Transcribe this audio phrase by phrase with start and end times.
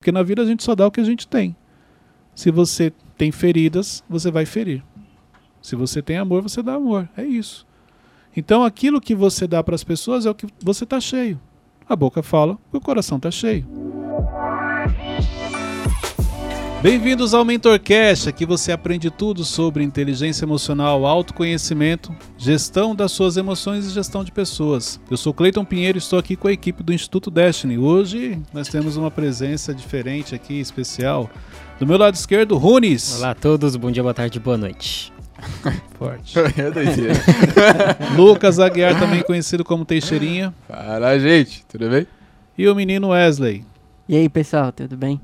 [0.00, 1.54] Porque na vida a gente só dá o que a gente tem.
[2.34, 4.82] Se você tem feridas, você vai ferir.
[5.60, 7.06] Se você tem amor, você dá amor.
[7.14, 7.66] É isso.
[8.34, 11.38] Então aquilo que você dá para as pessoas é o que você está cheio.
[11.86, 13.99] A boca fala, o coração está cheio.
[16.82, 23.84] Bem-vindos ao MentorCast, aqui você aprende tudo sobre inteligência emocional, autoconhecimento, gestão das suas emoções
[23.84, 24.98] e gestão de pessoas.
[25.10, 27.76] Eu sou Cleiton Pinheiro e estou aqui com a equipe do Instituto Destiny.
[27.76, 31.28] Hoje nós temos uma presença diferente aqui, especial.
[31.78, 33.18] Do meu lado esquerdo, Runes.
[33.18, 35.12] Olá a todos, bom dia, boa tarde, boa noite.
[35.98, 36.34] Forte.
[36.56, 40.54] É Lucas Aguiar, também conhecido como Teixeirinha.
[40.66, 42.06] Fala, gente, tudo bem?
[42.56, 43.66] E o menino Wesley.
[44.08, 45.20] E aí, pessoal, tudo bem?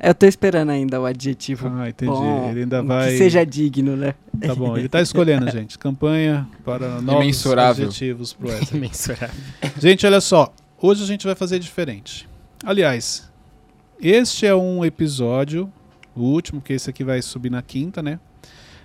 [0.00, 1.68] Eu tô esperando ainda o adjetivo.
[1.68, 2.10] Ah, entendi.
[2.10, 3.10] Bom, ele ainda vai.
[3.10, 4.14] Que seja digno, né?
[4.40, 5.78] Tá bom, ele tá escolhendo, gente.
[5.78, 8.78] Campanha para novos adjetivos pro Wesley.
[8.78, 9.36] Imensurável.
[9.78, 10.52] Gente, olha só.
[10.80, 12.28] Hoje a gente vai fazer diferente.
[12.64, 13.30] Aliás,
[14.00, 15.72] este é um episódio,
[16.14, 18.18] o último, que esse aqui vai subir na quinta, né?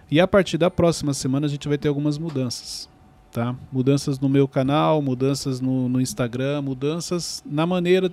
[0.09, 2.89] E a partir da próxima semana a gente vai ter algumas mudanças.
[3.31, 3.55] Tá?
[3.71, 8.11] Mudanças no meu canal, mudanças no, no Instagram, mudanças na maneira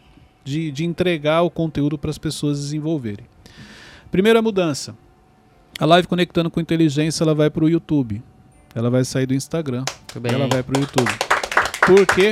[0.48, 3.26] de, de entregar o conteúdo para as pessoas desenvolverem.
[4.10, 4.96] Primeira mudança.
[5.78, 8.22] A live conectando com inteligência ela vai para o YouTube.
[8.74, 9.84] Ela vai sair do Instagram.
[10.24, 11.10] Ela vai para o YouTube.
[11.86, 12.30] Por quê?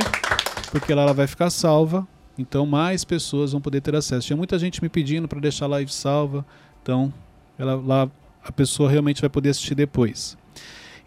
[0.71, 2.07] Porque lá ela vai ficar salva.
[2.37, 4.27] Então mais pessoas vão poder ter acesso.
[4.27, 6.45] Tinha muita gente me pedindo para deixar a live salva.
[6.81, 7.13] Então
[7.57, 8.09] ela, lá
[8.43, 10.37] a pessoa realmente vai poder assistir depois.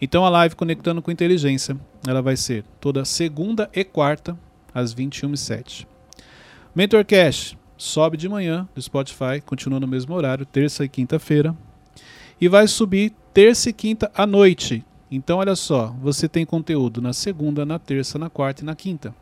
[0.01, 4.37] Então a live conectando com inteligência, ela vai ser toda segunda e quarta
[4.73, 5.90] às 21h07.
[6.73, 11.55] MentorCast sobe de manhã do Spotify, continua no mesmo horário, terça e quinta-feira.
[12.39, 14.85] E vai subir terça e quinta à noite.
[15.09, 19.13] Então, olha só, você tem conteúdo na segunda, na terça, na quarta e na quinta.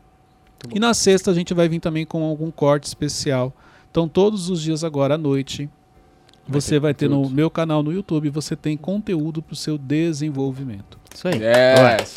[0.74, 3.52] E na sexta a gente vai vir também com algum corte especial.
[3.90, 5.68] Então, todos os dias agora à noite,
[6.46, 9.56] Vai você ter vai ter no meu canal no YouTube, você tem conteúdo para o
[9.56, 10.98] seu desenvolvimento.
[11.14, 11.34] Isso aí.
[11.34, 12.14] Yes.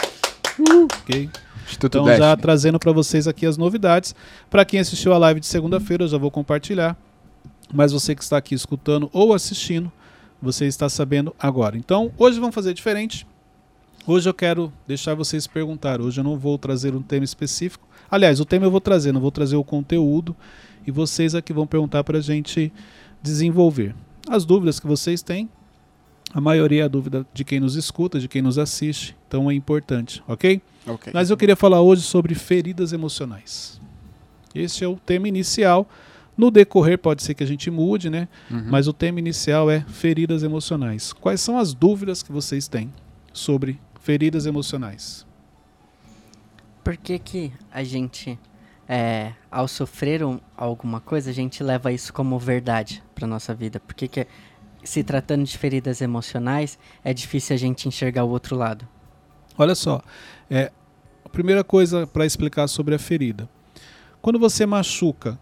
[1.01, 1.29] Ok?
[1.65, 4.15] Instituto Então, já trazendo para vocês aqui as novidades.
[4.49, 6.97] Para quem assistiu a live de segunda-feira, eu já vou compartilhar.
[7.73, 9.91] Mas você que está aqui escutando ou assistindo,
[10.41, 11.77] você está sabendo agora.
[11.77, 13.25] Então, hoje vamos fazer diferente.
[14.05, 16.01] Hoje eu quero deixar vocês perguntar.
[16.01, 17.87] Hoje eu não vou trazer um tema específico.
[18.11, 20.35] Aliás, o tema eu vou trazer, não vou trazer o conteúdo.
[20.85, 22.71] E vocês aqui vão perguntar para a gente
[23.21, 23.95] desenvolver.
[24.29, 25.49] As dúvidas que vocês têm,
[26.33, 29.15] a maioria é a dúvida de quem nos escuta, de quem nos assiste.
[29.27, 30.61] Então é importante, ok?
[30.87, 31.11] Ok.
[31.13, 33.79] Mas eu queria falar hoje sobre feridas emocionais.
[34.53, 35.87] Esse é o tema inicial.
[36.37, 38.27] No decorrer pode ser que a gente mude, né?
[38.49, 38.65] Uhum.
[38.69, 41.13] Mas o tema inicial é feridas emocionais.
[41.13, 42.91] Quais são as dúvidas que vocês têm
[43.31, 45.25] sobre feridas emocionais?
[46.83, 48.37] Por que que a gente,
[48.87, 53.79] é, ao sofrer um- alguma coisa, a gente leva isso como verdade pra nossa vida?
[53.79, 54.27] Por que que,
[54.83, 58.85] se tratando de feridas emocionais, é difícil a gente enxergar o outro lado?
[59.57, 60.01] Olha só,
[60.49, 60.71] é,
[61.25, 63.47] a primeira coisa para explicar sobre a ferida.
[64.21, 65.37] Quando você machuca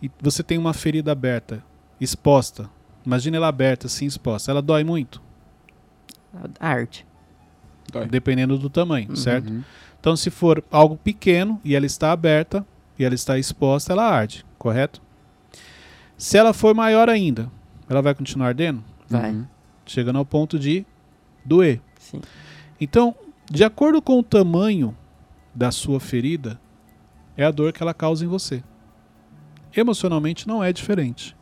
[0.00, 1.64] e você tem uma ferida aberta,
[2.00, 2.68] exposta,
[3.04, 5.20] imagina ela aberta, assim exposta, ela dói muito,
[6.60, 7.06] arte.
[7.92, 8.06] Dói.
[8.06, 9.16] dependendo do tamanho, Uhum.
[9.16, 9.50] certo?
[9.50, 9.62] Uhum.
[10.00, 12.64] Então, se for algo pequeno e ela está aberta
[12.98, 15.02] e ela está exposta, ela arde, correto?
[16.16, 17.50] Se ela for maior ainda,
[17.88, 19.32] ela vai continuar ardendo, Vai.
[19.32, 19.46] Uhum.
[19.84, 20.86] chegando ao ponto de
[21.44, 21.80] doer.
[21.98, 22.20] Sim.
[22.80, 23.14] Então,
[23.52, 24.96] de acordo com o tamanho
[25.54, 26.58] da sua ferida,
[27.36, 28.64] é a dor que ela causa em você.
[29.76, 31.36] Emocionalmente não é diferente.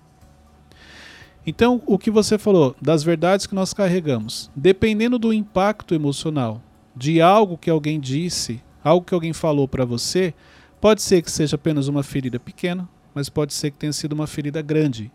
[1.46, 6.60] Então, o que você falou das verdades que nós carregamos, dependendo do impacto emocional
[6.96, 10.34] de algo que alguém disse, algo que alguém falou para você,
[10.80, 14.26] pode ser que seja apenas uma ferida pequena, mas pode ser que tenha sido uma
[14.26, 15.12] ferida grande.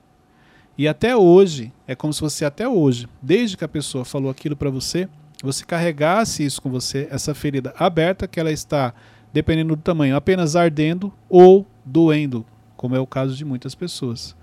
[0.77, 4.55] E até hoje, é como se você até hoje, desde que a pessoa falou aquilo
[4.55, 5.09] para você,
[5.43, 8.93] você carregasse isso com você, essa ferida aberta que ela está,
[9.33, 14.35] dependendo do tamanho, apenas ardendo ou doendo, como é o caso de muitas pessoas.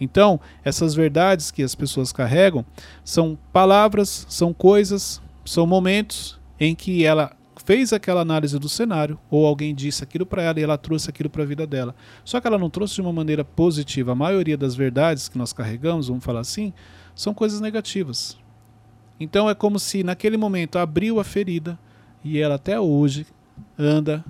[0.00, 2.64] Então, essas verdades que as pessoas carregam
[3.02, 7.34] são palavras, são coisas, são momentos em que ela
[7.64, 11.30] fez aquela análise do cenário ou alguém disse aquilo para ela e ela trouxe aquilo
[11.30, 11.94] para a vida dela.
[12.24, 14.12] Só que ela não trouxe de uma maneira positiva.
[14.12, 16.72] A maioria das verdades que nós carregamos, vamos falar assim,
[17.14, 18.38] são coisas negativas.
[19.18, 21.78] Então é como se naquele momento abriu a ferida
[22.22, 23.26] e ela até hoje
[23.78, 24.24] anda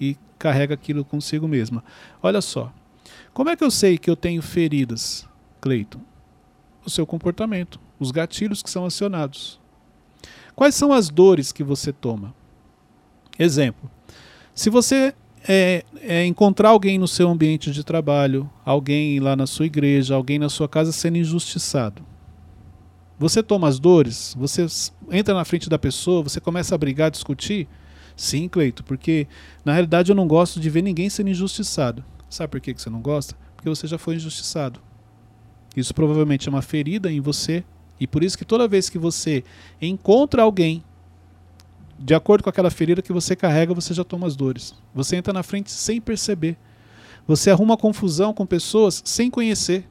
[0.00, 1.84] e carrega aquilo consigo mesma.
[2.22, 2.72] Olha só.
[3.32, 5.26] Como é que eu sei que eu tenho feridas,
[5.60, 6.00] Cleiton?
[6.84, 9.60] O seu comportamento, os gatilhos que são acionados.
[10.54, 12.34] Quais são as dores que você toma?
[13.38, 13.90] Exemplo:
[14.54, 15.14] se você
[15.48, 20.38] é, é encontrar alguém no seu ambiente de trabalho, alguém lá na sua igreja, alguém
[20.38, 22.04] na sua casa sendo injustiçado.
[23.22, 24.66] Você toma as dores, você
[25.08, 27.68] entra na frente da pessoa, você começa a brigar, discutir.
[28.16, 29.28] Sim, Cleito, porque
[29.64, 32.04] na realidade eu não gosto de ver ninguém sendo injustiçado.
[32.28, 33.36] Sabe por que você não gosta?
[33.54, 34.80] Porque você já foi injustiçado.
[35.76, 37.62] Isso provavelmente é uma ferida em você,
[38.00, 39.44] e por isso que toda vez que você
[39.80, 40.82] encontra alguém
[41.96, 44.74] de acordo com aquela ferida que você carrega, você já toma as dores.
[44.92, 46.56] Você entra na frente sem perceber.
[47.28, 49.88] Você arruma confusão com pessoas sem conhecer,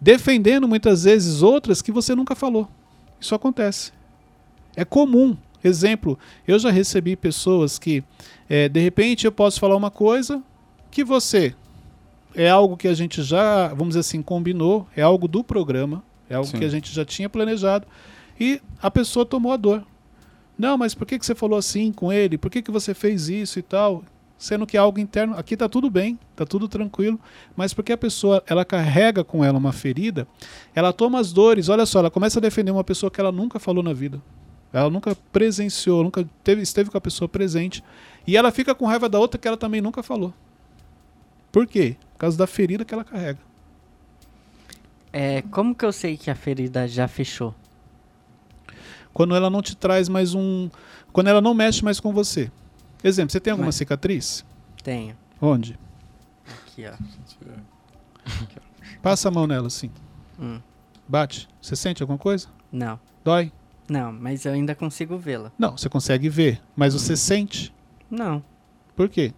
[0.00, 2.68] defendendo muitas vezes outras que você nunca falou.
[3.20, 3.92] Isso acontece.
[4.74, 5.36] É comum.
[5.64, 8.04] Exemplo, eu já recebi pessoas que,
[8.48, 10.42] eh, de repente, eu posso falar uma coisa
[10.90, 11.54] que você
[12.34, 16.34] é algo que a gente já, vamos dizer assim, combinou, é algo do programa, é
[16.34, 16.58] algo Sim.
[16.58, 17.86] que a gente já tinha planejado,
[18.38, 19.82] e a pessoa tomou a dor.
[20.58, 22.38] Não, mas por que, que você falou assim com ele?
[22.38, 24.04] Por que, que você fez isso e tal?
[24.38, 27.18] Sendo que é algo interno, aqui tá tudo bem, tá tudo tranquilo,
[27.56, 30.28] mas porque a pessoa ela carrega com ela uma ferida,
[30.74, 33.58] ela toma as dores, olha só, ela começa a defender uma pessoa que ela nunca
[33.58, 34.20] falou na vida.
[34.72, 37.82] Ela nunca presenciou, nunca teve, esteve com a pessoa presente.
[38.26, 40.34] E ela fica com raiva da outra que ela também nunca falou.
[41.50, 41.96] Por quê?
[42.12, 43.38] Por causa da ferida que ela carrega.
[45.10, 47.54] É, como que eu sei que a ferida já fechou?
[49.14, 50.68] Quando ela não te traz mais um.
[51.10, 52.50] Quando ela não mexe mais com você.
[53.04, 54.44] Exemplo, você tem alguma Mas- cicatriz?
[54.82, 55.16] Tenho.
[55.40, 55.78] Onde?
[56.64, 56.94] Aqui, ó.
[59.02, 59.90] Passa a mão nela assim.
[60.38, 60.60] Hum,
[61.08, 61.48] Bate.
[61.60, 62.48] Você sente alguma coisa?
[62.72, 62.98] não.
[63.24, 63.52] Dói?
[63.88, 65.50] Não, mas eu ainda consigo vê-la.
[65.58, 66.60] Não, você consegue ver.
[66.76, 67.72] Mas você sente.
[68.10, 68.42] Não.
[68.94, 69.32] Por quê?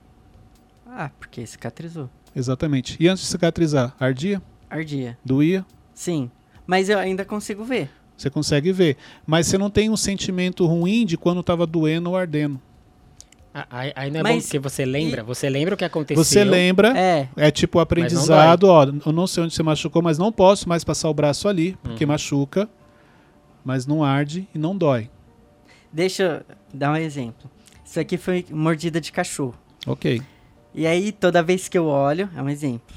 [0.87, 2.08] Ah, porque cicatrizou.
[2.37, 2.96] Exatamente.
[3.00, 4.43] E antes de cicatrizar, ardia?
[4.69, 5.19] Ardia.
[5.25, 5.64] Doía?
[5.94, 6.31] Sim.
[6.66, 7.90] Mas eu ainda consigo ver.
[8.16, 8.96] Você consegue ver.
[9.26, 12.60] Mas você não tem um sentimento ruim de quando estava doendo ou ardendo.
[13.55, 13.67] Ah,
[13.97, 16.23] Aí, não é Mas- bom porque você lembra, você lembra o que aconteceu.
[16.23, 20.19] Você lembra, É, é tipo o aprendizado, ó, eu não sei onde você machucou, mas
[20.19, 22.09] não posso mais passar o braço ali, porque Uhum.
[22.12, 22.69] machuca,
[23.65, 25.11] mas não arde e não dói.
[25.93, 27.50] deixa eu dar um exemplo.
[27.85, 29.55] Isso aqui foi mordida de cachorro.
[29.87, 30.21] Ok.
[30.75, 32.94] E aí, toda vez que eu olho, é um exemplo.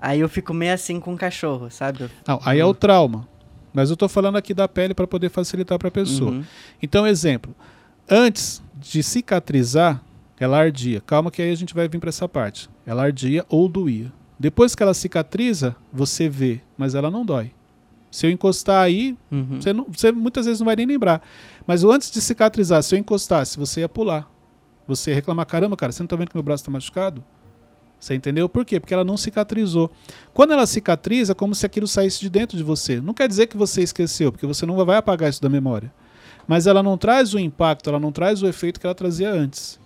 [0.00, 2.08] Aí eu fico meio assim com o cachorro, sabe?
[2.26, 3.28] Não, aí é o trauma.
[3.74, 6.30] Mas eu tô falando aqui da pele para poder facilitar para a pessoa.
[6.30, 6.44] Uhum.
[6.82, 7.54] Então, exemplo,
[8.10, 10.02] antes de cicatrizar,
[10.38, 11.00] ela ardia.
[11.00, 12.68] Calma que aí a gente vai vir para essa parte.
[12.86, 14.12] Ela ardia ou doía.
[14.38, 17.52] Depois que ela cicatriza, você vê, mas ela não dói.
[18.10, 19.60] Se eu encostar aí, Uhum.
[19.60, 21.22] você, não- você muitas vezes não vai nem lembrar.
[21.66, 24.28] Mas antes de cicatrizar, se eu encostasse, você ia pular.
[24.88, 27.22] Você ia reclamar, caramba, cara, você não tá vendo que meu braço tá machucado?
[28.00, 28.48] Você entendeu?
[28.48, 28.80] Por quê?
[28.80, 29.90] Porque ela não cicatrizou.
[30.32, 32.98] Quando ela cicatriza, é como se aquilo saísse de dentro de você.
[32.98, 35.92] Não quer dizer que você esqueceu, porque você não vai apagar isso da memória.
[36.50, 39.78] Mas ela não traz o impacto, ela não traz o efeito que ela trazia antes.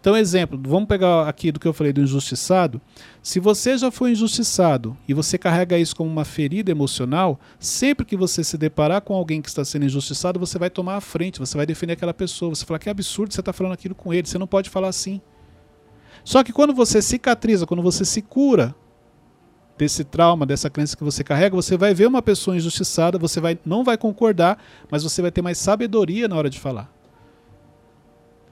[0.00, 2.80] Então, exemplo, vamos pegar aqui do que eu falei do injustiçado.
[3.22, 8.16] Se você já foi injustiçado e você carrega isso como uma ferida emocional, sempre que
[8.16, 11.54] você se deparar com alguém que está sendo injustiçado, você vai tomar a frente, você
[11.54, 12.54] vai defender aquela pessoa.
[12.54, 15.20] Você fala que absurdo você está falando aquilo com ele, você não pode falar assim.
[16.24, 18.74] Só que quando você cicatriza, quando você se cura
[19.80, 23.58] desse trauma, dessa crença que você carrega, você vai ver uma pessoa injustiçada, você vai,
[23.64, 26.92] não vai concordar, mas você vai ter mais sabedoria na hora de falar.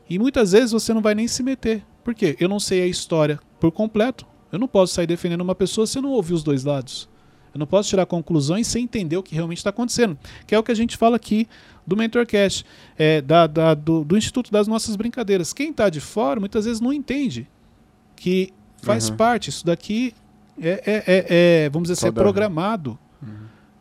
[0.09, 1.85] E muitas vezes você não vai nem se meter.
[2.03, 2.35] Por quê?
[2.41, 4.27] Eu não sei a história por completo.
[4.51, 7.07] Eu não posso sair defendendo uma pessoa se eu não ouvir os dois lados.
[7.55, 10.19] Eu não posso tirar conclusões sem entender o que realmente está acontecendo.
[10.47, 11.47] Que é o que a gente fala aqui
[11.87, 12.65] do MentorCast,
[12.97, 15.53] é, da, da- do, do Instituto das Nossas Brincadeiras.
[15.53, 17.47] Quem está de fora muitas vezes não entende
[18.17, 18.51] que
[18.83, 19.17] faz Uhum.
[19.17, 19.51] parte.
[19.51, 20.15] Isso daqui
[20.61, 21.27] é, é- é-
[21.65, 22.25] é, vamos dizer assim, é Saudável.
[22.33, 22.99] programado.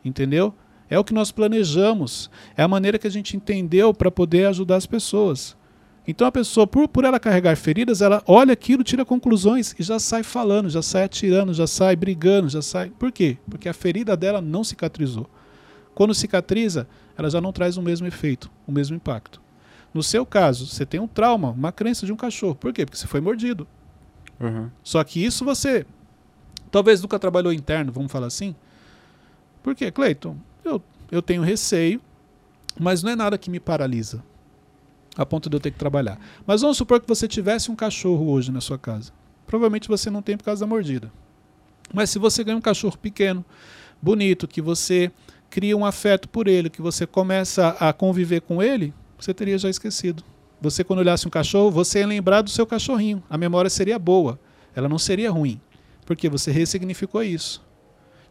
[0.04, 0.54] Entendeu?
[0.90, 2.30] É o que nós planejamos.
[2.56, 5.56] É a maneira que a gente entendeu para poder ajudar as pessoas.
[6.08, 10.00] Então a pessoa, por, por ela carregar feridas, ela olha aquilo, tira conclusões e já
[10.00, 12.90] sai falando, já sai atirando, já sai brigando, já sai.
[12.98, 13.38] Por quê?
[13.50, 15.30] Porque a ferida dela não cicatrizou.
[15.94, 19.42] Quando cicatriza, ela já não traz o mesmo efeito, o mesmo impacto.
[19.94, 22.56] No seu caso, você tem um trauma, uma crença de um cachorro.
[22.56, 22.86] Por quê?
[22.86, 23.68] Porque você foi mordido.
[24.40, 24.70] Uhum.
[24.84, 25.86] Só que isso você
[26.78, 28.56] talvez nunca trabalhou interno, vamos falar assim.
[29.64, 30.38] Por quê, Cleiton?
[30.64, 30.80] Eu,
[31.12, 32.00] eu tenho receio,
[32.80, 34.24] mas não é nada que me paralisa
[35.18, 36.20] a ponto de eu ter que trabalhar.
[36.46, 39.12] Mas vamos supor que você tivesse um cachorro hoje na sua casa.
[39.48, 41.12] Provavelmente você não tem por causa da mordida.
[41.92, 43.44] Mas se você ganha um cachorro pequeno,
[44.00, 45.12] bonito, que você
[45.50, 49.68] cria um afeto por ele, que você começa a conviver com ele, você teria já
[49.68, 50.24] esquecido.
[50.62, 53.24] Você, quando olhasse um cachorro, você ia lembrar do seu cachorrinho.
[53.28, 54.40] A memória seria boa,
[54.76, 55.60] ela não seria ruim,
[56.08, 57.62] porque você ressignificou isso.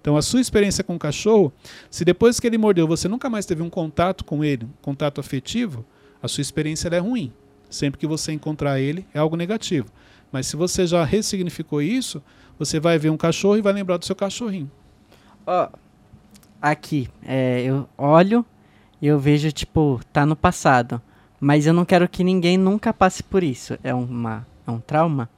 [0.00, 1.52] Então, a sua experiência com o cachorro,
[1.90, 5.21] se depois que ele mordeu você nunca mais teve um contato com ele, um contato
[5.21, 5.85] afetivo,
[6.23, 7.33] a sua experiência é ruim.
[7.68, 9.88] Sempre que você encontrar ele, é algo negativo.
[10.33, 12.23] Mas se você já ressignificou isso,
[12.59, 14.71] você vai ver um cachorro e vai lembrar do seu cachorrinho.
[15.47, 15.68] Ó,
[16.62, 18.45] aqui, é, eu olho
[19.02, 21.02] e eu vejo, tipo, tá no passado.
[21.38, 23.78] Mas eu não quero que ninguém nunca passe por isso.
[23.85, 25.28] É, uma, é um trauma?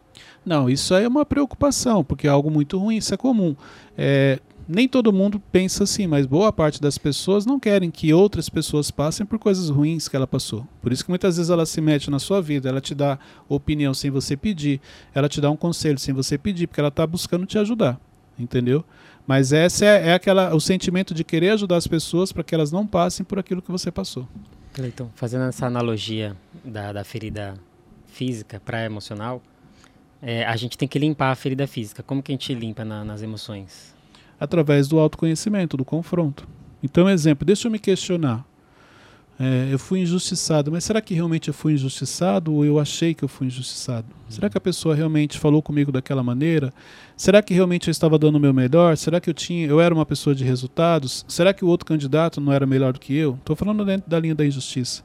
[0.49, 3.55] Não, isso é uma preocupação, porque é algo muito ruim, isso é comum.
[3.99, 8.49] É, nem todo mundo pensa assim, mas boa parte das pessoas não querem que outras
[8.49, 10.67] pessoas passem por coisas ruins que ela passou.
[10.81, 13.93] Por isso que muitas vezes ela se mete na sua vida, ela te dá opinião
[13.93, 14.81] sem você pedir,
[15.15, 18.01] ela te dá um conselho sem você pedir, porque ela está buscando te ajudar,
[18.39, 18.83] entendeu?
[19.27, 22.73] Mas esse é, é aquela, o sentimento de querer ajudar as pessoas para que elas
[22.73, 24.27] não passem por aquilo que você passou.
[24.73, 27.53] Cleiton, fazendo essa analogia da, da ferida
[28.07, 29.43] física para emocional,
[30.21, 32.03] é, a gente tem que limpar a ferida física.
[32.03, 33.95] Como que a gente limpa na, nas emoções?
[34.39, 36.47] Através do autoconhecimento, do confronto.
[36.83, 38.45] Então, exemplo, deixa eu me questionar.
[39.41, 43.23] É, eu fui injustiçado, mas será que realmente eu fui injustiçado ou eu achei que
[43.23, 44.09] eu fui injustiçado?
[44.09, 44.31] Uhum.
[44.31, 46.73] Será que a pessoa realmente falou comigo daquela maneira?
[47.17, 48.97] Será que realmente eu estava dando o meu melhor?
[48.97, 51.25] Será que eu tinha, eu era uma pessoa de resultados?
[51.29, 53.35] Será que o outro candidato não era melhor do que eu?
[53.35, 55.05] Estou falando dentro da linha da injustiça.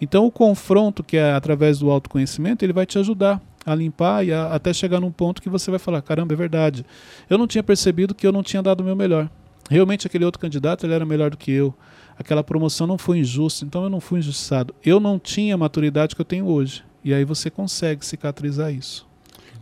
[0.00, 4.32] Então, o confronto, que é através do autoconhecimento, ele vai te ajudar a limpar e
[4.32, 6.84] a, até chegar num ponto que você vai falar: caramba, é verdade.
[7.28, 9.28] Eu não tinha percebido que eu não tinha dado o meu melhor.
[9.70, 11.74] Realmente, aquele outro candidato ele era melhor do que eu.
[12.18, 14.74] Aquela promoção não foi injusta, então eu não fui injustiçado.
[14.84, 16.82] Eu não tinha a maturidade que eu tenho hoje.
[17.04, 19.06] E aí você consegue cicatrizar isso.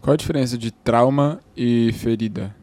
[0.00, 2.54] Qual a diferença de trauma e ferida?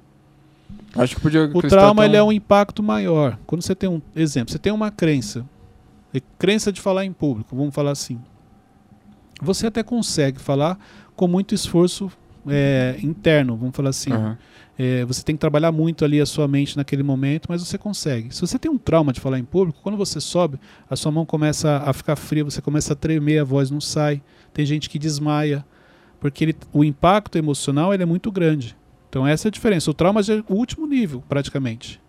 [0.95, 2.05] Acho que podia O trauma tão...
[2.05, 3.37] ele é um impacto maior.
[3.45, 5.45] Quando você tem um exemplo, você tem uma crença,
[6.37, 8.19] crença de falar em público, vamos falar assim.
[9.41, 10.79] Você até consegue falar
[11.15, 12.11] com muito esforço
[12.47, 14.11] é, interno, vamos falar assim.
[14.11, 14.35] Uhum.
[14.77, 18.33] É, você tem que trabalhar muito ali a sua mente naquele momento, mas você consegue.
[18.33, 21.25] Se você tem um trauma de falar em público, quando você sobe, a sua mão
[21.25, 24.21] começa a ficar fria, você começa a tremer, a voz não sai.
[24.51, 25.63] Tem gente que desmaia,
[26.19, 28.75] porque ele, o impacto emocional ele é muito grande.
[29.09, 29.91] Então essa é a diferença.
[29.91, 32.01] O trauma é o último nível, praticamente.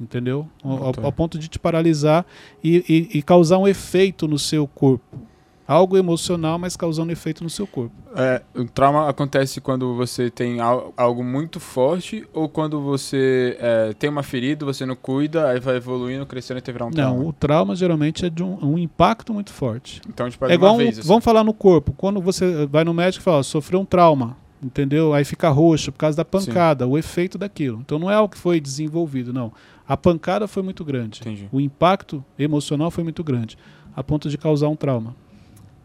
[0.00, 0.48] Entendeu?
[0.64, 2.24] Ao, ao ponto de te paralisar
[2.62, 5.31] e, e, e causar um efeito no seu corpo
[5.72, 7.94] algo emocional, mas causando efeito no seu corpo.
[8.14, 14.10] É, o trauma acontece quando você tem algo muito forte ou quando você é, tem
[14.10, 17.18] uma ferida, você não cuida, aí vai evoluindo, crescendo e virar um trauma?
[17.18, 20.02] Não, o trauma geralmente é de um, um impacto muito forte.
[20.08, 21.08] Então, tipo, é igual um, vez, assim.
[21.08, 21.92] Vamos falar no corpo.
[21.96, 25.14] Quando você vai no médico e fala, sofreu um trauma, entendeu?
[25.14, 26.90] Aí fica roxo por causa da pancada, Sim.
[26.90, 27.80] o efeito daquilo.
[27.80, 29.52] Então não é algo que foi desenvolvido, não.
[29.88, 31.20] A pancada foi muito grande.
[31.20, 31.48] Entendi.
[31.50, 33.56] O impacto emocional foi muito grande,
[33.96, 35.14] a ponto de causar um trauma.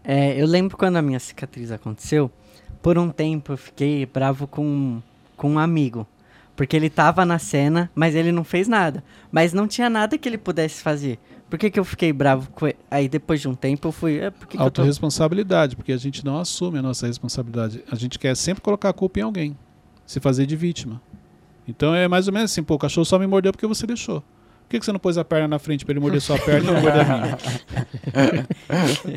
[0.09, 2.31] É, eu lembro quando a minha cicatriz aconteceu,
[2.81, 5.01] por um tempo eu fiquei bravo com,
[5.35, 6.07] com um amigo.
[6.55, 9.03] Porque ele tava na cena, mas ele não fez nada.
[9.29, 11.19] Mas não tinha nada que ele pudesse fazer.
[11.49, 12.77] Por que, que eu fiquei bravo com ele?
[12.89, 14.17] Aí depois de um tempo eu fui.
[14.17, 15.77] É, por que Autoresponsabilidade, tô...
[15.77, 17.83] porque a gente não assume a nossa responsabilidade.
[17.91, 19.57] A gente quer sempre colocar a culpa em alguém.
[20.05, 21.01] Se fazer de vítima.
[21.67, 24.23] Então é mais ou menos assim, pô, o cachorro só me mordeu porque você deixou.
[24.67, 26.69] Por que, que você não pôs a perna na frente para ele morder sua perna
[26.69, 27.37] e não morder a minha?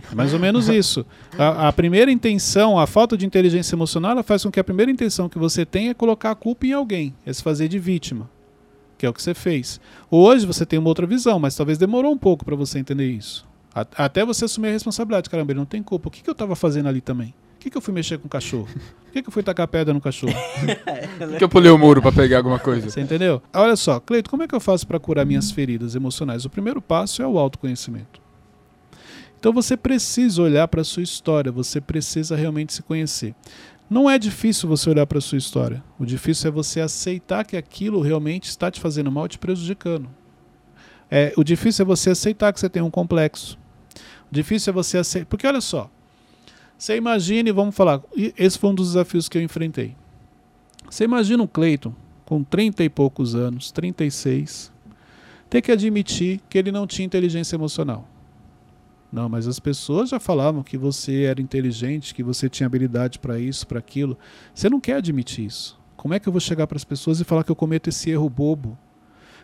[0.15, 1.05] Mais ou menos isso.
[1.37, 4.93] A, a, primeira intenção, a falta de inteligência emocional, ela faz com que a primeira
[4.93, 8.31] intenção que você tenha é colocar a culpa em alguém, é se fazer de vítima,
[8.97, 9.81] que é o que você fez.
[10.09, 13.45] Hoje você tem uma outra visão, mas talvez demorou um pouco para você entender isso.
[13.75, 15.29] A, até você assumir a responsabilidade.
[15.29, 16.07] Caramba, ele não tem culpa.
[16.07, 17.35] O que, que eu estava fazendo ali também?
[17.61, 18.69] Por que, que eu fui mexer com o cachorro?
[19.05, 20.33] Por que, que eu fui tacar pedra no cachorro?
[21.19, 22.89] Por que eu pulei o muro para pegar alguma coisa?
[22.89, 23.43] Você entendeu?
[23.53, 26.47] Olha só, Cleito, como é que eu faço para curar minhas feridas emocionais?
[26.47, 28.19] O primeiro passo é o autoconhecimento.
[29.39, 33.35] Então você precisa olhar para a sua história, você precisa realmente se conhecer.
[33.91, 35.85] Não é difícil você olhar para a sua história.
[35.99, 40.09] O difícil é você aceitar que aquilo realmente está te fazendo mal, te prejudicando.
[41.11, 43.59] É, o difícil é você aceitar que você tem um complexo.
[44.31, 45.27] O difícil é você aceitar.
[45.27, 45.91] Porque olha só,
[46.81, 48.01] você imagine, vamos falar,
[48.39, 49.95] esse foi um dos desafios que eu enfrentei.
[50.89, 51.95] Você imagina um Cleiton
[52.25, 54.73] com 30 e poucos anos, 36,
[55.51, 58.09] ter que admitir que ele não tinha inteligência emocional.
[59.13, 63.39] Não, mas as pessoas já falavam que você era inteligente, que você tinha habilidade para
[63.39, 64.17] isso, para aquilo.
[64.55, 65.79] Você não quer admitir isso.
[65.99, 68.09] Como é que eu vou chegar para as pessoas e falar que eu cometo esse
[68.09, 68.79] erro bobo?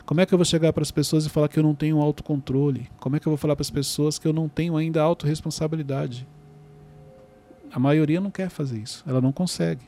[0.07, 2.01] Como é que eu vou chegar para as pessoas e falar que eu não tenho
[2.01, 2.89] autocontrole?
[2.99, 6.27] Como é que eu vou falar para as pessoas que eu não tenho ainda autorresponsabilidade?
[7.77, 9.83] A maioria não quer fazer isso, ela não consegue.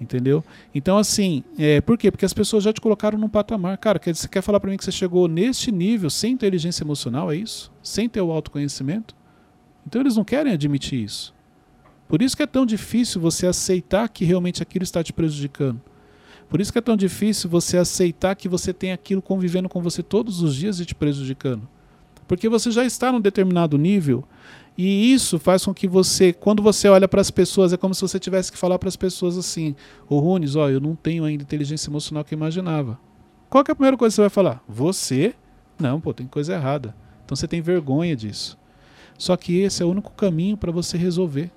[0.00, 0.42] Entendeu?
[0.74, 2.10] Então, assim, é, por quê?
[2.10, 3.76] Porque as pessoas já te colocaram num patamar.
[3.76, 7.30] Cara, quer, você quer falar para mim que você chegou neste nível sem inteligência emocional,
[7.30, 7.70] é isso?
[7.82, 9.14] Sem ter o autoconhecimento?
[9.86, 11.34] Então, eles não querem admitir isso.
[12.08, 15.82] Por isso que é tão difícil você aceitar que realmente aquilo está te prejudicando.
[16.48, 20.02] Por isso que é tão difícil você aceitar que você tem aquilo convivendo com você
[20.02, 21.68] todos os dias e te prejudicando.
[22.26, 24.24] Porque você já está num determinado nível
[24.76, 28.00] E isso faz com que você, quando você olha para as pessoas, é como se
[28.00, 29.76] você tivesse que falar para as pessoas assim:
[30.08, 32.98] Ô Runes, ó, eu não tenho ainda inteligência emocional que eu imaginava.
[33.48, 34.62] Qual que é a primeira coisa que você vai falar?
[34.68, 35.34] Você?
[35.78, 36.94] Não, pô, tem coisa errada.
[37.24, 38.58] Então você tem vergonha disso.
[39.16, 41.52] Só que esse é o único caminho para você resolver.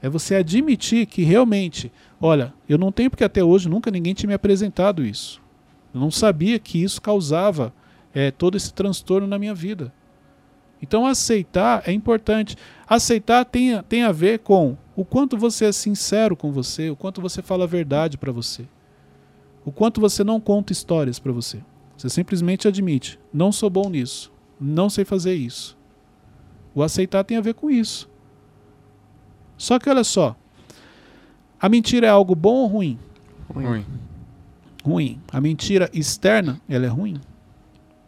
[0.00, 1.90] É você admitir que realmente,
[2.20, 5.42] olha, eu não tenho porque até hoje nunca ninguém tinha me apresentado isso.
[5.92, 7.72] Eu não sabia que isso causava
[8.14, 9.92] é, todo esse transtorno na minha vida.
[10.80, 12.56] Então aceitar é importante.
[12.86, 17.20] Aceitar tem, tem a ver com o quanto você é sincero com você, o quanto
[17.20, 18.66] você fala a verdade para você,
[19.64, 21.60] o quanto você não conta histórias para você.
[21.96, 25.76] Você simplesmente admite: não sou bom nisso, não sei fazer isso.
[26.74, 28.08] O aceitar tem a ver com isso.
[29.56, 30.36] Só que olha só,
[31.60, 32.98] a mentira é algo bom ou ruim?
[33.52, 33.84] Ruim.
[34.84, 35.20] Ruim.
[35.32, 37.20] A mentira externa, ela é ruim.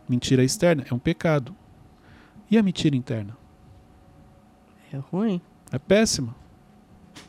[0.08, 1.54] Mentira externa é um pecado.
[2.50, 3.36] E a mentira interna?
[4.92, 5.40] É ruim.
[5.70, 6.34] É péssima.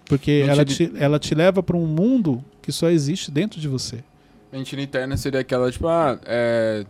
[0.06, 3.68] Porque Mentira- ela te, ela te leva para um mundo que só existe dentro de
[3.68, 4.04] você.
[4.52, 6.86] Mentira interna seria aquela, tipo, ah, é,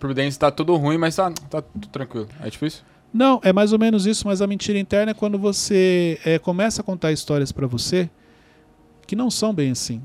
[0.00, 2.28] Providência tá tudo ruim, mas tá, tá tudo tranquilo.
[2.42, 2.84] É tipo isso?
[3.12, 6.80] Não, é mais ou menos isso, mas a mentira interna é quando você é, começa
[6.80, 8.10] a contar histórias para você
[9.06, 10.02] que não são bem assim.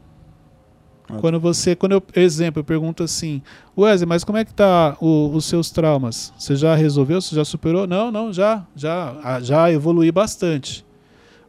[1.10, 1.18] Ah.
[1.20, 3.42] Quando você, quando eu, exemplo, eu pergunto assim,
[3.78, 6.32] Wesley, mas como é que tá o- os seus traumas?
[6.38, 7.22] Você já resolveu?
[7.22, 7.88] Você já superou?
[7.88, 10.86] Não, não, já, já, ah, já evolui bastante.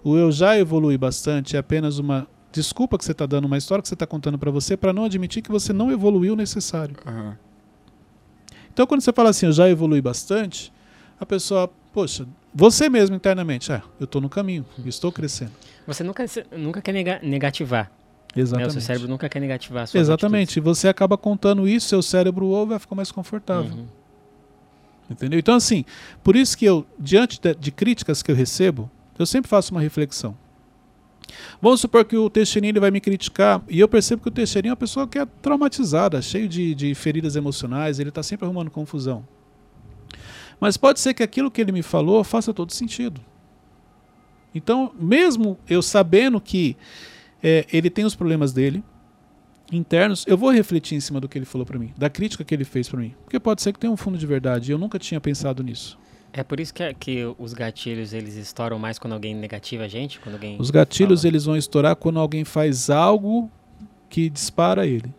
[0.03, 3.83] O eu já evolui bastante é apenas uma desculpa que você está dando, uma história
[3.83, 6.97] que você está contando para você para não admitir que você não evoluiu o necessário.
[7.07, 7.37] Aham.
[8.73, 10.73] Então, quando você fala assim, eu já evolui bastante,
[11.21, 15.53] a pessoa, poxa, você mesmo internamente, ah, eu estou no caminho, eu estou crescendo.
[15.87, 16.25] Você nunca,
[16.57, 17.21] nunca quer nega-
[18.35, 18.41] Né?
[18.41, 18.73] O Exatamente.
[18.73, 19.87] seu cérebro nunca quer negativar.
[19.87, 20.57] Suas Exatamente.
[20.59, 23.73] E você acaba contando isso, seu cérebro ouve, vai ficar mais confortável.
[23.73, 23.87] Uhum.
[25.11, 25.39] Entendeu?
[25.39, 25.85] Então, assim,
[26.23, 29.81] por isso que eu, diante de, de críticas que eu recebo, eu sempre faço uma
[29.81, 30.37] reflexão.
[31.61, 34.71] Vamos supor que o Teixeirinho ele vai me criticar e eu percebo que o Teixeirinho
[34.71, 38.71] é uma pessoa que é traumatizada, cheio de, de feridas emocionais, ele está sempre arrumando
[38.71, 39.25] confusão.
[40.59, 43.21] Mas pode ser que aquilo que ele me falou faça todo sentido.
[44.55, 46.77] Então, mesmo eu sabendo que
[47.43, 48.83] é, ele tem os problemas dele
[49.73, 52.53] internos, eu vou refletir em cima do que ele falou para mim, da crítica que
[52.55, 54.71] ele fez para mim, porque pode ser que tenha um fundo de verdade.
[54.71, 55.99] e Eu nunca tinha pensado nisso.
[56.33, 60.21] É por isso que, que os gatilhos eles estouram mais quando alguém negativa a gente,
[60.21, 60.57] quando alguém.
[60.61, 61.31] Os gatilhos fala.
[61.31, 63.51] eles vão estourar quando alguém faz algo
[64.09, 65.13] que dispara ele.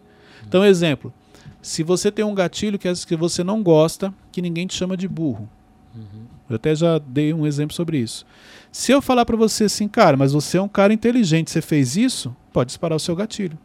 [0.48, 1.14] Então, exemplo,
[1.62, 4.96] se você tem um gatilho que, é- que você não gosta, que ninguém te chama
[4.98, 5.50] de burro.
[5.96, 6.26] Uhum.
[6.50, 8.26] Eu até já dei um exemplo sobre isso.
[8.72, 11.98] Se eu falar para você assim, cara, mas você é um cara inteligente, você fez
[11.98, 13.58] isso, pode disparar o seu gatilho.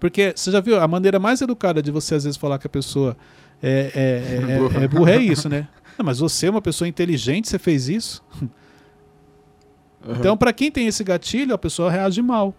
[0.00, 2.70] Porque você já viu a maneira mais educada de você às vezes falar que a
[2.70, 3.16] pessoa
[3.62, 4.84] é, é, é, Burra.
[4.84, 5.68] é burra é isso, né?
[5.96, 8.24] Não, mas você é uma pessoa inteligente, você fez isso?
[10.18, 12.54] Então, para quem tem esse gatilho, a pessoa reage mal.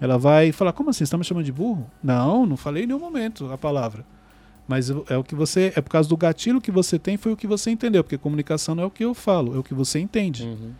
[0.00, 0.98] Ela vai falar: Como assim?
[0.98, 1.90] Você está me chamando de burro?
[2.02, 4.04] Não, não falei em nenhum momento a palavra.
[4.68, 5.72] Mas é o que você.
[5.74, 8.04] É por causa do gatilho que você tem, foi o que você entendeu.
[8.04, 10.44] Porque comunicação não é o que eu falo, é o que você entende.
[10.44, 10.72] Uhum.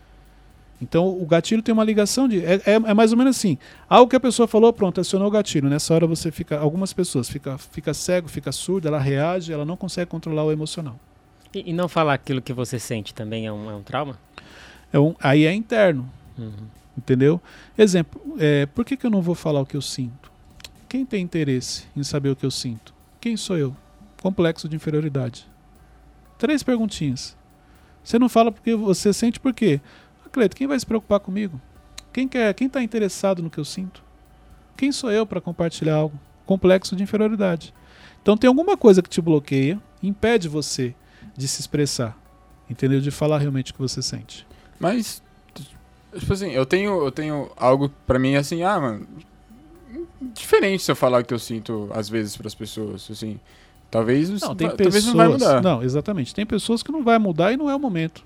[0.80, 2.44] Então o gatilho tem uma ligação de.
[2.44, 3.56] É, é, é mais ou menos assim.
[3.88, 5.70] Algo que a pessoa falou, pronto, acionou o gatilho.
[5.70, 6.58] Nessa hora você fica.
[6.58, 11.00] Algumas pessoas fica, fica cego, fica surda, ela reage, ela não consegue controlar o emocional.
[11.54, 14.18] E, e não falar aquilo que você sente também é um, é um trauma?
[14.92, 16.08] É um, aí é interno.
[16.36, 16.68] Uhum.
[16.96, 17.40] Entendeu?
[17.76, 20.30] Exemplo, é, por que, que eu não vou falar o que eu sinto?
[20.88, 22.97] Quem tem interesse em saber o que eu sinto?
[23.20, 23.76] Quem sou eu?
[24.22, 25.48] Complexo de inferioridade.
[26.38, 27.36] Três perguntinhas.
[28.02, 29.80] Você não fala porque você sente por quê?
[30.30, 31.60] Cleito, quem vai se preocupar comigo?
[32.12, 32.52] Quem quer?
[32.54, 34.02] Quem está interessado no que eu sinto?
[34.76, 36.18] Quem sou eu para compartilhar algo?
[36.46, 37.74] Complexo de inferioridade.
[38.22, 40.94] Então tem alguma coisa que te bloqueia, impede você
[41.36, 42.16] de se expressar,
[42.68, 43.00] entendeu?
[43.00, 44.46] De falar realmente o que você sente.
[44.78, 45.22] Mas,
[46.16, 49.06] tipo assim, eu tenho, eu tenho algo pra mim assim, ah, mano,
[50.20, 53.38] diferente se eu falar o que eu sinto às vezes pras pessoas, assim.
[53.90, 54.76] Talvez, Não, tem pessoas.
[54.76, 55.62] talvez não vai mudar.
[55.62, 56.34] Não, exatamente.
[56.34, 58.22] Tem pessoas que não vai mudar e não é o momento.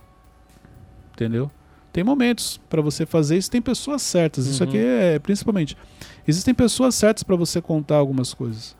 [1.12, 1.50] Entendeu?
[1.92, 4.46] Tem momentos para você fazer isso, tem pessoas certas.
[4.46, 4.68] Isso Uhum.
[4.68, 5.76] aqui é principalmente.
[6.26, 8.74] Existem pessoas certas para você contar algumas coisas.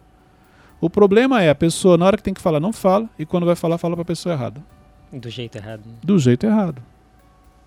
[0.81, 3.47] O problema é a pessoa, na hora que tem que falar, não fala, e quando
[3.47, 4.61] vai falar, fala para a pessoa errada.
[5.13, 5.83] Do jeito errado.
[5.87, 5.93] né?
[6.03, 6.83] Do jeito errado.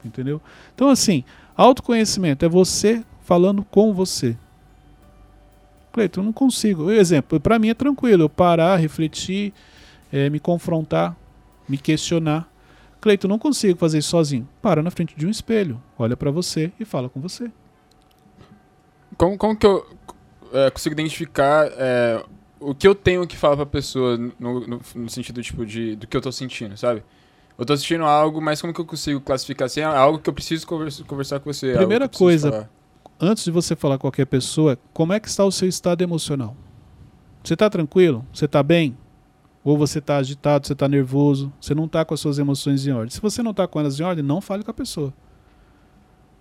[0.04, 0.42] Entendeu?
[0.74, 1.24] Então, assim,
[1.56, 4.36] autoconhecimento é você falando com você.
[5.96, 6.92] Cleiton, eu não consigo.
[6.92, 9.54] Exemplo, para mim é tranquilo eu parar, refletir,
[10.12, 11.16] eh, me confrontar,
[11.70, 12.52] me questionar.
[13.00, 14.46] Cleiton, eu não consigo fazer isso sozinho.
[14.62, 17.50] Para na frente de um espelho, olha para você e fala com você.
[19.18, 19.86] Como, como que eu
[20.52, 22.22] é, consigo identificar é,
[22.60, 26.08] o que eu tenho que falar pra pessoa no, no, no sentido, tipo, de, do
[26.08, 27.04] que eu tô sentindo, sabe?
[27.58, 29.80] Eu tô assistindo algo, mas como que eu consigo classificar assim?
[29.80, 31.70] É algo que eu preciso conversa- conversar com você.
[31.72, 32.70] é Primeira coisa, falar.
[33.20, 36.56] Antes de você falar com qualquer pessoa, como é que está o seu estado emocional?
[37.44, 38.26] Você está tranquilo?
[38.34, 38.98] Você está bem?
[39.64, 42.92] Ou você está agitado, você está nervoso, você não está com as suas emoções em
[42.92, 43.10] ordem?
[43.10, 45.14] Se você não está com elas em ordem, não fale com a pessoa.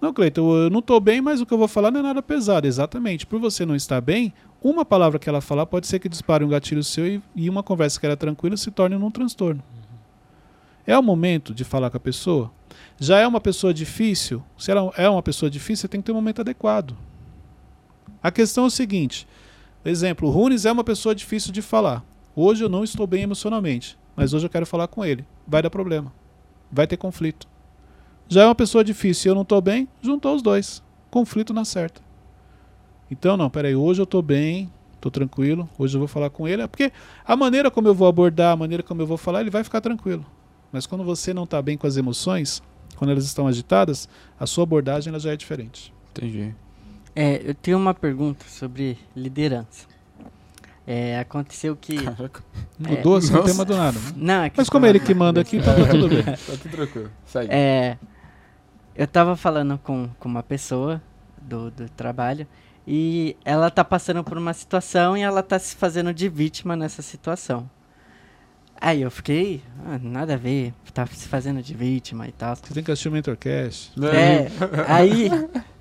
[0.00, 2.22] Não, Cleiton, eu não estou bem, mas o que eu vou falar não é nada
[2.22, 2.66] pesado.
[2.66, 3.24] Exatamente.
[3.24, 6.48] Por você não estar bem, uma palavra que ela falar pode ser que dispare um
[6.48, 9.62] gatilho seu e, e uma conversa que era tranquila se torne num transtorno.
[10.86, 12.50] É o momento de falar com a pessoa?
[12.98, 14.42] Já é uma pessoa difícil?
[14.58, 16.96] Se ela é uma pessoa difícil, você tem que ter um momento adequado.
[18.22, 19.26] A questão é o seguinte:
[19.84, 22.04] exemplo, o Runes é uma pessoa difícil de falar.
[22.34, 25.24] Hoje eu não estou bem emocionalmente, mas hoje eu quero falar com ele.
[25.46, 26.12] Vai dar problema.
[26.70, 27.46] Vai ter conflito.
[28.26, 30.82] Já é uma pessoa difícil e eu não estou bem, juntou os dois.
[31.10, 32.00] Conflito na certa.
[33.10, 36.62] Então, não, peraí, hoje eu estou bem, estou tranquilo, hoje eu vou falar com ele.
[36.62, 36.90] É porque
[37.24, 39.80] a maneira como eu vou abordar, a maneira como eu vou falar, ele vai ficar
[39.80, 40.24] tranquilo.
[40.72, 42.62] Mas quando você não está bem com as emoções,
[42.96, 45.92] quando elas estão agitadas, a sua abordagem ela já é diferente.
[46.10, 46.54] Entendi.
[47.14, 49.86] É, eu tenho uma pergunta sobre liderança.
[50.86, 52.02] É, aconteceu que.
[52.02, 52.42] Caraca.
[52.78, 53.98] Mudou assim o tema do nada.
[53.98, 54.12] né?
[54.16, 56.22] Não, é Mas como é ele que manda aqui, então tá tudo bem.
[56.24, 57.10] Tá tudo tranquilo.
[57.24, 57.48] Segue.
[57.50, 57.96] É,
[58.94, 61.00] eu tava falando com, com uma pessoa
[61.40, 62.46] do, do trabalho
[62.86, 67.00] e ela tá passando por uma situação e ela tá se fazendo de vítima nessa
[67.00, 67.68] situação.
[68.86, 72.54] Aí eu fiquei, ah, nada a ver, tá se fazendo de vítima e tal.
[72.54, 73.92] Você tem que assistir o Mentorcast.
[74.12, 74.46] É,
[74.86, 75.30] aí,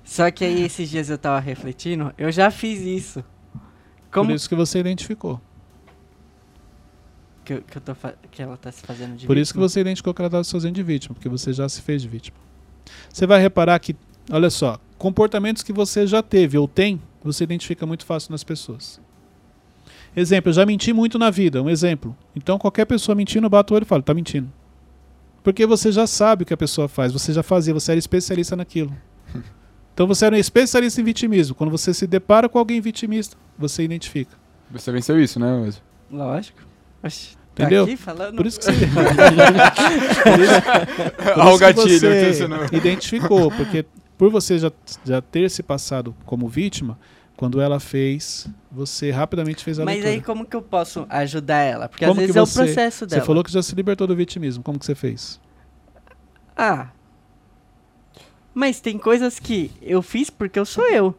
[0.02, 3.22] só que aí esses dias eu tava refletindo, eu já fiz isso.
[4.10, 5.38] Como Por isso que você identificou.
[7.44, 7.94] que, eu- que, eu tô
[8.30, 9.68] que ela tá se fazendo de Por isso que vítima?
[9.68, 12.08] você identificou que ela estava se fazendo de vítima, porque você já se fez de
[12.08, 12.38] vítima.
[13.12, 13.94] Você vai reparar que,
[14.30, 18.98] olha só, comportamentos que você já teve ou tem, você identifica muito fácil nas pessoas.
[20.16, 22.16] Exemplo, eu já menti muito na vida, um exemplo.
[22.36, 24.50] Então qualquer pessoa mentindo, eu bato o olho e falo, tá mentindo.
[25.42, 28.56] Porque você já sabe o que a pessoa faz, você já fazia, você era especialista
[28.56, 28.94] naquilo.
[29.94, 31.54] Então você era um especialista em vitimismo.
[31.54, 34.36] Quando você se depara com alguém vitimista, você identifica.
[34.72, 35.82] Você venceu isso, né, Wesley?
[36.10, 36.58] Lógico.
[37.00, 37.86] Oxi, Entendeu?
[37.86, 38.36] Tá aqui falando...
[38.36, 38.72] Por isso que você,
[41.36, 43.84] Olha o gatilho você não- identificou, porque
[44.18, 44.72] por você já,
[45.04, 46.98] já ter se passado como vítima,
[47.44, 50.14] quando ela fez, você rapidamente fez a Mas leitura.
[50.14, 51.90] aí como que eu posso ajudar ela?
[51.90, 53.26] Porque Como às vezes é você- o processo Você dela.
[53.26, 54.62] falou que já se libertou do vitimismo.
[54.64, 55.38] Como que você fez?
[56.56, 56.88] Ah.
[58.54, 61.14] Mas tem coisas que eu fiz porque eu sou eu.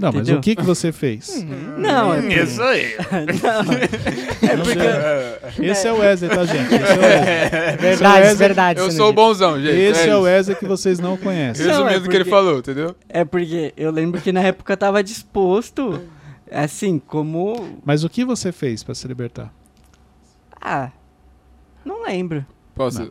[0.00, 0.38] Não, mas Entendeu?
[0.38, 1.44] o que, que você fez?
[1.76, 2.94] Não, é Hum, Isso aí.
[3.42, 4.48] não.
[4.48, 6.74] É porque Esse é o Wesley, tá, gente?
[6.74, 7.76] Esse é o Wesley.
[7.78, 8.80] Verdade, Wesley- verdade.
[8.80, 9.76] Eu sou o bonzão, gente.
[9.76, 10.22] Esse é o isso.
[10.22, 11.66] Wesley que vocês não conhecem.
[11.66, 12.96] Não, Resumindo é o que ele porque- falou, entendeu?
[13.10, 16.00] é porque eu lembro que na época eu tava disposto,
[16.50, 19.52] assim, como Mas o que você fez para se libertar?
[20.62, 20.90] ah,
[21.84, 22.44] não lembro.
[22.74, 23.00] Posso?
[23.02, 23.10] Não.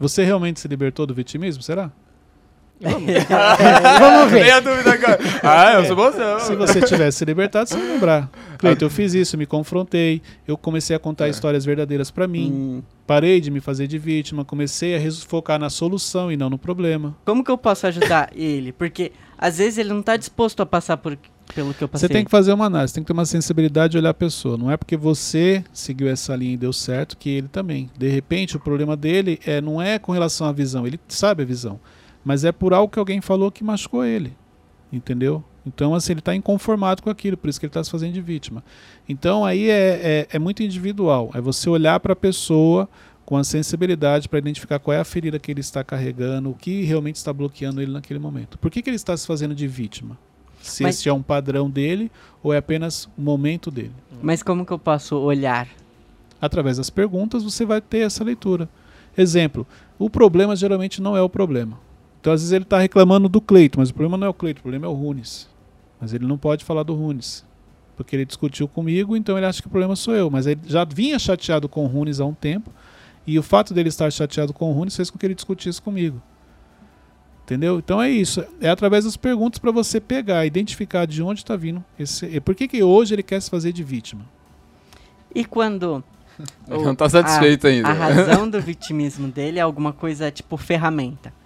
[0.00, 1.92] Você realmente se libertou do vitimismo, será?
[3.98, 4.42] Vamos ver.
[4.42, 5.18] Nem a dúvida agora.
[5.42, 6.40] Ah, eu sou bonzão.
[6.40, 8.30] Se você tivesse se libertado, você ia lembrar.
[8.58, 11.30] Cleiton, eu fiz isso, me confrontei, eu comecei a contar É.
[11.30, 15.68] histórias verdadeiras para mim, Hum, parei de me fazer de vítima, comecei a focar na
[15.70, 17.16] solução e não no problema.
[17.24, 18.72] como que eu posso ajudar ele?
[18.72, 21.16] Porque às vezes ele não tá disposto a passar por
[21.54, 22.08] pelo que eu passei.
[22.08, 24.56] Você tem que fazer uma análise, tem que ter uma sensibilidade de olhar a pessoa.
[24.56, 27.90] Não é porque você seguiu essa linha e deu certo que ele também.
[27.98, 31.46] De repente, o problema dele é, não é com relação à visão, ele sabe a
[31.46, 31.78] visão,
[32.24, 34.36] mas é por algo que alguém falou que machucou ele.
[34.92, 35.42] Entendeu?
[35.64, 38.20] Então, assim, ele está inconformado com aquilo, por isso que ele está se fazendo de
[38.20, 38.64] vítima.
[39.08, 41.30] Então, aí é, é, é muito individual.
[41.34, 42.88] É você olhar para a pessoa
[43.24, 46.82] com a sensibilidade para identificar qual é a ferida que ele está carregando, o que
[46.82, 48.58] realmente está bloqueando ele naquele momento.
[48.58, 50.18] Por que, que ele está se fazendo de vítima?
[50.60, 52.10] Se Mas- esse é um padrão dele
[52.42, 53.92] ou é apenas o momento dele.
[54.20, 55.68] Mas como que eu posso olhar?
[56.40, 58.68] Através das perguntas você vai ter essa leitura.
[59.16, 59.66] Exemplo,
[59.98, 61.78] o problema geralmente não é o problema.
[62.22, 64.60] Então às vezes ele está reclamando do Cleito, mas o problema não é o Cleito,
[64.60, 65.50] o problema é o Runes.
[66.00, 67.44] Mas ele não pode falar do Runes.
[67.96, 70.30] Porque ele discutiu comigo, então ele acha que o problema sou eu.
[70.30, 72.72] Mas ele já vinha chateado com o Runes há um tempo.
[73.26, 76.22] E o fato dele estar chateado com o Runes fez com que ele discutisse comigo.
[77.42, 77.80] Entendeu?
[77.80, 78.44] Então é isso.
[78.60, 82.24] É através das perguntas para você pegar, identificar de onde está vindo esse.
[82.26, 84.24] e Por que, que hoje ele quer se fazer de vítima?
[85.34, 86.04] E quando
[86.70, 87.88] Ele não tá satisfeito a, ainda.
[87.88, 91.41] A razão do vitimismo dele é alguma coisa tipo ferramenta.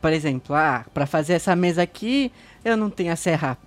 [0.00, 2.32] Por exemplo, ah, para fazer essa mesa aqui,
[2.64, 3.58] eu não tenho a serra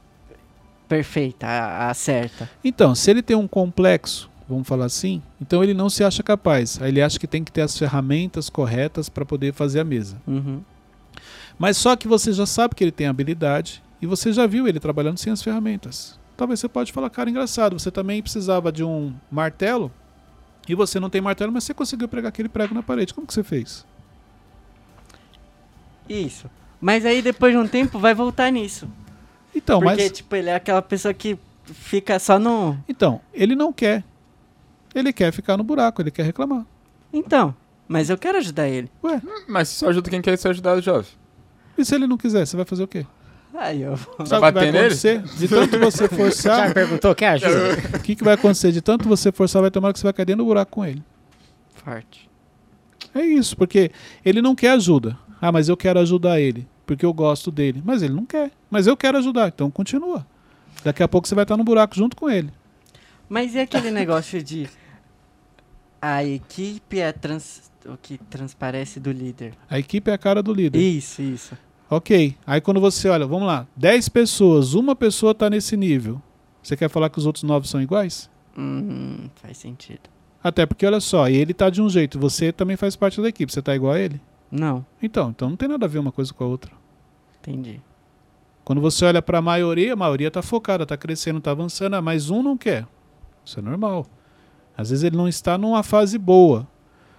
[0.88, 2.50] perfeita, a, a certa.
[2.64, 6.80] Então, se ele tem um complexo, vamos falar assim, então ele não se acha capaz.
[6.82, 10.22] Aí ele acha que tem que ter as ferramentas corretas para poder fazer a mesa.
[10.28, 10.62] Uhum.
[11.58, 14.80] Mas só que você já sabe que ele tem habilidade e você já viu ele
[14.80, 16.20] trabalhando sem as ferramentas.
[16.36, 19.92] Talvez você pode falar, cara, engraçado, você também precisava de um martelo
[20.68, 23.14] E você não tem martelo, mas você conseguiu pregar aquele prego na parede.
[23.14, 23.86] Como que você fez?
[26.14, 26.50] Isso.
[26.80, 28.88] Mas aí depois de um tempo vai voltar nisso.
[29.56, 30.12] Então, Porque, mas.
[30.12, 32.78] tipo, ele é aquela pessoa que fica só no.
[32.88, 34.04] Então, ele não quer.
[34.94, 36.66] Ele quer ficar no buraco, ele quer reclamar.
[37.12, 37.56] Então,
[37.88, 38.90] mas eu quero ajudar ele.
[39.04, 41.10] Ué, Mas só ajuda quem quer ser ajudado, jovem.
[41.78, 43.06] e se ele não quiser, você vai fazer o quê?
[43.56, 43.96] Aí eu.
[43.98, 44.78] Sabe o que bater vai nele?
[44.80, 45.22] acontecer?
[45.22, 47.14] De tanto você Já forçar, perguntou?
[47.16, 47.98] Quer ajuda?
[47.98, 48.72] o que, que vai acontecer?
[48.72, 51.04] De tanto você forçar, vai tomar que você vai cair dentro do buraco com ele.
[51.76, 52.30] Forte.
[53.14, 53.92] É isso, porque
[54.26, 55.16] ele não quer ajuda.
[55.44, 57.84] Ah, mas eu quero ajudar ele, porque eu gosto dele.
[57.84, 58.50] Mas ele não quer.
[58.72, 60.26] Mas eu quero ajudar, então continua.
[60.86, 62.50] Daqui a pouco você vai estar no buraco junto com ele.
[63.28, 64.70] Mas e aquele negócio de.
[66.02, 67.70] A equipe é trans...
[67.86, 69.54] o que transparece do líder?
[69.70, 70.80] A equipe é a cara do líder.
[70.80, 71.58] Isso, isso.
[71.90, 72.38] Ok.
[72.48, 76.22] Aí quando você olha, vamos lá, 10 pessoas, uma pessoa está nesse nível.
[76.62, 78.30] Você quer falar que os outros 9 são iguais?
[78.58, 80.10] Hum, faz sentido.
[80.42, 83.52] Até porque, olha só, ele tá de um jeito, você também faz parte da equipe,
[83.52, 84.22] você tá igual a ele?
[84.56, 86.72] Não, Então, então não tem nada a ver uma coisa com a outra.
[87.40, 87.82] entendi.
[88.64, 92.02] Quando você olha para a maioria, a maioria está focada, está crescendo, está avançando, ah,
[92.02, 92.88] mas um não quer.
[93.44, 94.06] Isso é normal.
[94.78, 96.68] Às vezes ele não está numa fase boa.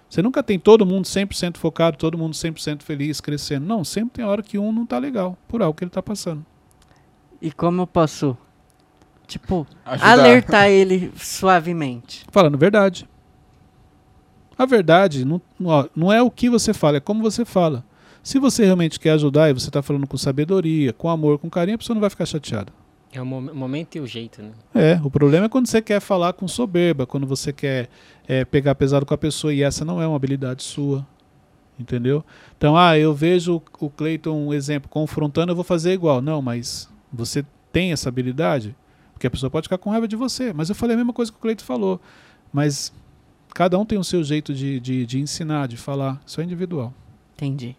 [0.09, 3.66] Você nunca tem todo mundo 100% focado, todo mundo 100% feliz, crescendo.
[3.66, 6.47] Não, sempre tem hora que um não está legal, por algo que ele está passando.
[7.42, 8.38] E como eu posso,
[9.27, 10.12] tipo, Ajudar.
[10.12, 12.25] alertar ele suavemente?
[12.31, 13.09] Falando verdade.
[14.56, 15.40] A verdade não,
[15.94, 17.84] não é o que você fala, é como você fala.
[18.22, 21.74] Se você realmente quer ajudar e você está falando com sabedoria, com amor, com carinho,
[21.74, 22.72] a pessoa não vai ficar chateada.
[23.12, 24.50] É o mo- momento e o jeito, né?
[24.74, 27.88] É, o problema é quando você quer falar com soberba, quando você quer
[28.26, 31.06] é, pegar pesado com a pessoa e essa não é uma habilidade sua.
[31.78, 32.24] Entendeu?
[32.56, 36.22] Então, ah, eu vejo o Cleiton, um exemplo, confrontando, eu vou fazer igual.
[36.22, 38.74] Não, mas você tem essa habilidade?
[39.12, 40.52] Porque a pessoa pode ficar com raiva de você.
[40.52, 42.00] Mas eu falei a mesma coisa que o Cleiton falou.
[42.52, 42.92] Mas
[43.54, 46.20] cada um tem o seu jeito de, de, de ensinar, de falar.
[46.26, 46.92] Isso é individual.
[47.34, 47.74] Entendi.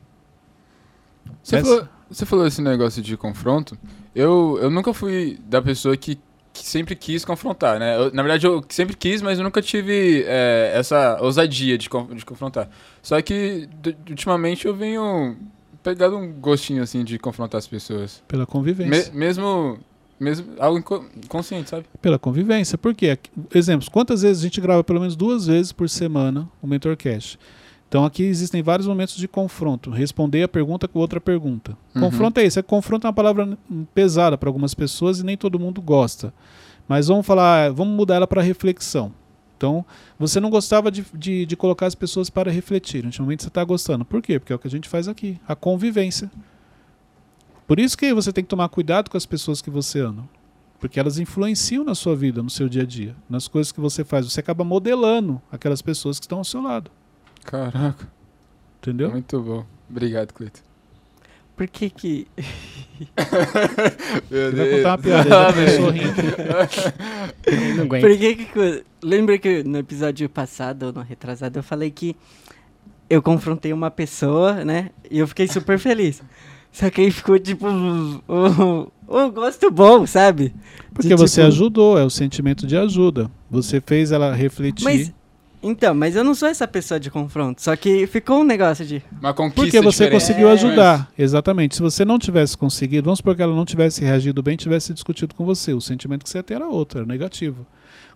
[1.44, 3.78] Você Essa- falou, você falou esse negócio de confronto.
[4.16, 6.18] Eu, eu nunca fui da pessoa que,
[6.54, 7.98] que sempre quis confrontar, né?
[7.98, 12.26] Eu- na verdade, eu sempre quis, mas eu nunca tive é, essa ousadia de, de
[12.26, 12.70] confrontar.
[13.02, 13.68] Só que,
[14.10, 15.36] ultimamente, eu venho
[15.84, 18.24] pegando um gostinho, assim, de confrontar as pessoas.
[18.28, 19.12] Pela Me- convivência.
[19.14, 19.78] mesmo,
[20.20, 21.86] mesmo algo inco- inconsciente, sabe?
[22.02, 22.78] Pela convivência.
[22.78, 23.18] Por quê?
[23.54, 23.90] Exemplos.
[23.90, 27.38] Quantas vezes a gente grava pelo menos duas vezes por semana o Mentorcast?
[27.88, 29.90] Então aqui existem vários momentos de confronto.
[29.90, 31.78] Responder a pergunta com outra pergunta.
[31.94, 32.02] Uhum.
[32.02, 32.60] Confronto é isso.
[32.60, 33.58] É confronto é uma palavra
[33.94, 36.34] pesada para algumas pessoas e nem todo mundo gosta.
[36.88, 39.12] Mas vamos falar, vamos mudar ela para reflexão.
[39.58, 39.86] Então,
[40.20, 43.06] você não gostava de, de, de colocar as pessoas para refletir.
[43.06, 44.04] Ultimamente você está gostando.
[44.04, 44.38] Por quê?
[44.40, 45.40] Porque é o que a gente faz aqui.
[45.48, 46.30] A convivência.
[47.68, 50.28] Por isso que você tem que tomar cuidado com as pessoas que você ama.
[50.80, 54.04] Porque elas influenciam na sua vida, no seu dia a dia, nas coisas que você
[54.04, 54.32] faz.
[54.32, 56.92] Você acaba modelando aquelas pessoas que estão ao seu lado.
[57.44, 58.08] Caraca,
[58.82, 59.10] Entendeu?
[59.12, 59.66] muito bom.
[59.90, 60.62] Obrigado, Cleiton.
[61.56, 62.28] Por que que.
[64.30, 66.22] Meu Ele vai contar uma piada, ele já começou rindo.
[67.48, 68.08] Ele não aguenta.
[68.08, 68.84] Por que que.
[69.02, 72.16] Lembra que no episódio passado, ou no retrasado, eu falei que
[73.10, 74.90] eu confrontei uma pessoa, né?
[75.10, 76.22] E eu fiquei super feliz.
[76.76, 77.66] Só que aí ficou tipo.
[77.70, 78.20] Um,
[79.08, 80.54] um gosto bom, sabe?
[80.94, 83.32] Porque De, você tipo, ajudou, é o sentimento de ajuda.
[83.50, 84.84] Você fez ela refletir.
[84.84, 85.14] Mas.
[85.64, 87.62] Então, mas eu não sou essa pessoa de confronto.
[87.62, 89.02] Só que ficou um negócio de.
[89.22, 90.12] Uma conquista Porque você diferente.
[90.22, 90.52] conseguiu É.
[90.52, 91.10] ajudar.
[91.18, 91.78] Exatamente.
[91.78, 95.34] Se você não tivesse conseguido, vamos supor que ela não tivesse reagido bem, tivesse discutido
[95.34, 95.74] com você.
[95.74, 97.66] O sentimento que você ia ter era outro, era negativo.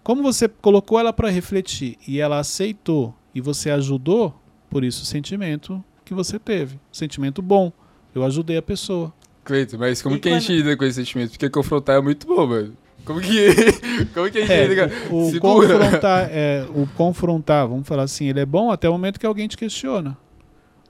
[0.04, 4.38] Como você colocou ela para refletir e ela aceitou e você ajudou,
[4.70, 6.78] por isso o sentimento que você teve.
[6.92, 7.72] Sentimento bom.
[8.14, 9.14] Eu ajudei a pessoa.
[9.44, 11.32] Cleiton, mas como E que a gente lida com esse sentimento?
[11.32, 12.74] Porque confrontar é muito bom, mano.
[13.06, 13.48] Como que,
[14.14, 15.80] como que a gente É, lida o, o Segura.
[15.80, 19.48] confrontar, é, o confrontar, vamos falar assim, ele é bom até o momento que alguém
[19.48, 20.18] te questiona.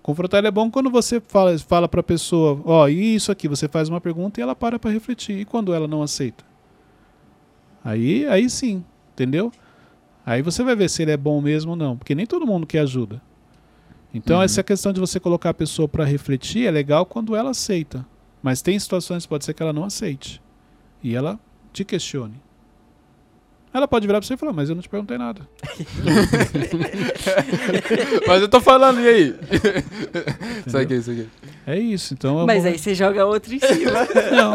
[0.02, 3.48] Confrontar ele é bom quando você fala, fala para a pessoa, ó, e isso aqui,
[3.48, 5.40] você faz uma pergunta e ela para para refletir.
[5.40, 6.44] E quando ela não aceita?
[7.84, 9.52] Aí, aí sim, entendeu?
[10.26, 12.68] Aí você vai ver se ele é bom mesmo ou não, porque nem todo mundo
[12.68, 13.22] quer ajuda.
[14.14, 14.44] Então Uhum.
[14.44, 18.06] essa questão de você colocar a pessoa para refletir é legal quando ela aceita.
[18.42, 20.42] Mas tem situações que pode ser que ela não aceite.
[21.04, 21.40] E ela
[21.72, 22.42] te questione.
[23.72, 25.42] Ela pode virar pra você e falar, mas eu não te perguntei nada.
[28.28, 29.36] Mas eu tô falando, e aí?
[30.68, 31.28] Sabe o que é isso aqui?
[31.68, 32.42] É isso, então...
[32.42, 33.92] é Mas bom- aí você joga outro em cima.
[34.36, 34.54] Não.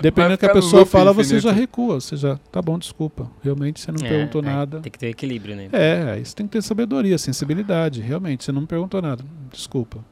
[0.00, 1.44] Dependendo do que a pessoa fala, você infinito.
[1.44, 2.00] já recua.
[2.00, 3.30] Você já, tá bom, desculpa.
[3.42, 4.80] Realmente você não É, perguntou aí nada.
[4.80, 5.68] Tem que ter equilíbrio, né?
[5.72, 8.00] É, aí você tem que ter sabedoria, sensibilidade.
[8.00, 9.24] Realmente, você não me perguntou nada.
[9.52, 10.04] Desculpa.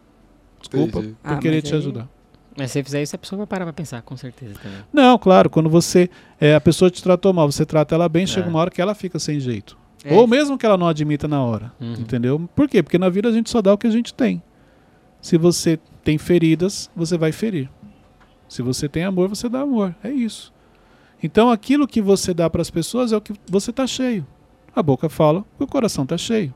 [0.60, 1.16] Desculpa Entendi.
[1.22, 2.08] por Ah, querer te aí- ajudar.
[2.56, 4.78] Mas se você fizer isso, a pessoa vai parar pra pensar, com certeza também.
[4.92, 6.10] Não, claro, quando você.
[6.40, 8.50] é, a pessoa te tratou mal, você trata ela bem, chega É.
[8.50, 9.76] uma hora que ela fica sem jeito.
[10.04, 10.14] É.
[10.14, 11.72] Ou mesmo que ela não admita na hora.
[11.80, 11.92] Uhum.
[11.94, 12.48] Entendeu?
[12.54, 12.82] Por quê?
[12.82, 14.42] Porque na vida a gente só dá o que a gente tem.
[15.20, 17.70] Se você tem feridas, você vai ferir.
[18.48, 19.94] Se você tem amor, você dá amor.
[20.02, 20.52] É isso.
[21.22, 24.26] Então aquilo que você dá para as pessoas é o que você está cheio.
[24.74, 26.52] A boca fala, o coração está cheio.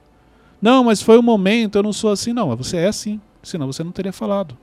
[0.61, 2.33] Não, mas foi um momento, eu não sou assim.
[2.33, 3.21] Não, você é assim.
[3.43, 4.59] Senão você não teria falado.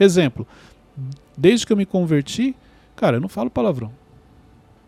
[0.00, 0.46] Exemplo.
[1.36, 2.56] Desde que eu me converti,
[2.96, 3.92] cara, eu não falo palavrão.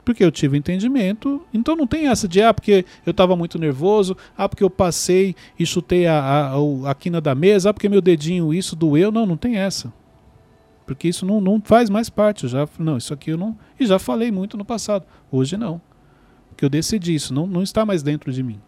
[0.05, 1.42] Porque eu tive entendimento.
[1.55, 5.37] Então não tem essa de, ah, porque eu estava muito nervoso, ah, porque eu passei
[5.59, 9.12] e chutei a, a, a quina da mesa, ah, porque meu dedinho isso doeu.
[9.12, 9.92] Não, não tem essa.
[10.85, 12.44] Porque isso não, não faz mais parte.
[12.44, 13.57] Eu já, não, isso aqui eu não.
[13.79, 15.07] E já falei muito no passado.
[15.31, 15.81] Hoje não.
[16.48, 18.61] Porque eu decidi isso, não, não está mais dentro de mim.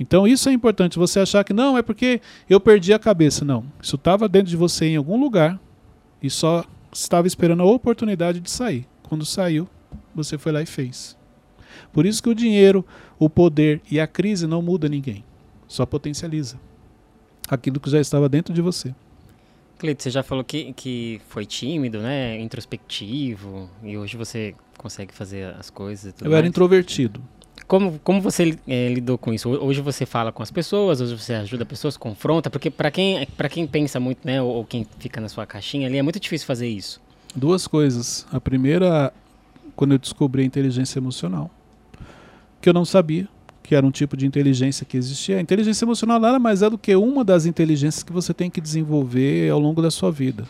[0.00, 0.98] Então isso é importante.
[0.98, 3.44] Você achar que não, é porque eu perdi a cabeça.
[3.44, 3.64] Não.
[3.82, 5.60] Isso estava dentro de você em algum lugar
[6.22, 8.86] e só estava esperando a oportunidade de sair.
[9.02, 9.68] Quando saiu,
[10.14, 11.16] você foi lá e fez.
[11.92, 12.84] Por isso que o dinheiro,
[13.18, 15.22] o poder e a crise não muda ninguém.
[15.68, 16.58] Só potencializa
[17.48, 18.94] aquilo que já estava dentro de você.
[19.78, 22.40] Cleito, você já falou que, que foi tímido, né?
[22.40, 26.48] Introspectivo, e hoje você consegue fazer as coisas e tudo Eu era mais.
[26.50, 27.20] introvertido.
[27.70, 29.48] Como, como você eh, lidou com isso?
[29.48, 33.24] Ho- Hoje você fala com as pessoas, hoje você ajuda pessoas, confronta, porque para quem,
[33.48, 36.48] quem pensa muito, né, ou, ou quem fica na sua caixinha ali, é muito difícil
[36.48, 37.00] fazer isso.
[37.32, 38.26] Duas coisas.
[38.32, 39.12] A primeira,
[39.76, 41.48] quando eu descobri a inteligência emocional,
[42.60, 43.28] que eu não sabia
[43.62, 45.36] que era um tipo de inteligência que existia.
[45.38, 48.60] A inteligência emocional nada mais é do que uma das inteligências que você tem que
[48.60, 50.44] desenvolver ao longo da sua vida.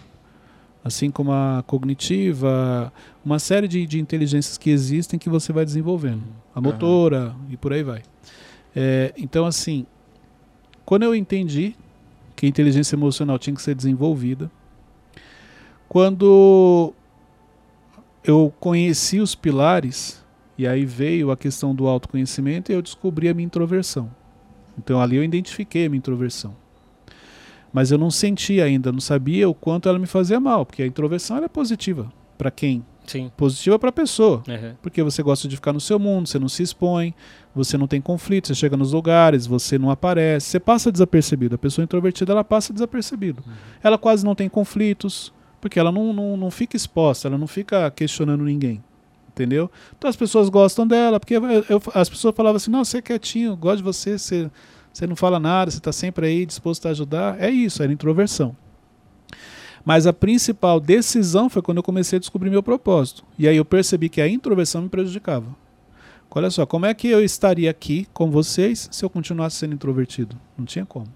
[0.82, 2.92] Assim como a cognitiva,
[3.24, 6.22] uma série de, de inteligências que existem que você vai desenvolvendo.
[6.54, 8.02] A motora e por aí vai.
[8.74, 9.86] É, então, assim,
[10.84, 11.76] quando eu entendi
[12.34, 14.50] que a inteligência emocional tinha que ser desenvolvida,
[15.88, 16.94] quando
[18.24, 20.24] eu conheci os pilares,
[20.56, 24.10] e aí veio a questão do autoconhecimento, e eu descobri a minha introversão.
[24.78, 26.56] Então ali eu identifiquei a minha introversão.
[27.72, 30.86] Mas eu não sentia ainda, não sabia o quanto ela me fazia mal, porque a
[30.86, 32.12] introversão é positiva.
[32.36, 32.84] Para quem?
[33.06, 33.30] Sim.
[33.36, 34.42] Positiva para a pessoa.
[34.48, 34.74] Uhum.
[34.82, 37.14] Porque você gosta de ficar no seu mundo, você não se expõe,
[37.54, 41.54] você não tem conflito, você chega nos lugares, você não aparece, você passa desapercebido.
[41.54, 43.42] A pessoa introvertida ela passa desapercebido.
[43.82, 47.90] Ela quase não tem conflitos, porque ela não, não, não fica exposta, ela não fica
[47.90, 48.82] questionando ninguém.
[49.28, 49.70] Entendeu?
[49.96, 53.02] Então as pessoas gostam dela, porque eu- eu- as pessoas falavam assim: não, você é
[53.02, 54.50] quietinho, gosto de você, você,
[55.00, 57.42] você não fala nada, você está sempre aí disposto a ajudar.
[57.42, 58.54] É isso, era introversão.
[59.82, 63.24] Mas a principal decisão foi quando eu comecei a descobrir meu propósito.
[63.38, 65.46] E aí eu percebi que a introversão me prejudicava.
[66.30, 70.36] Olha só, como é que eu estaria aqui com vocês se eu continuasse sendo introvertido?
[70.56, 71.08] Não tinha como.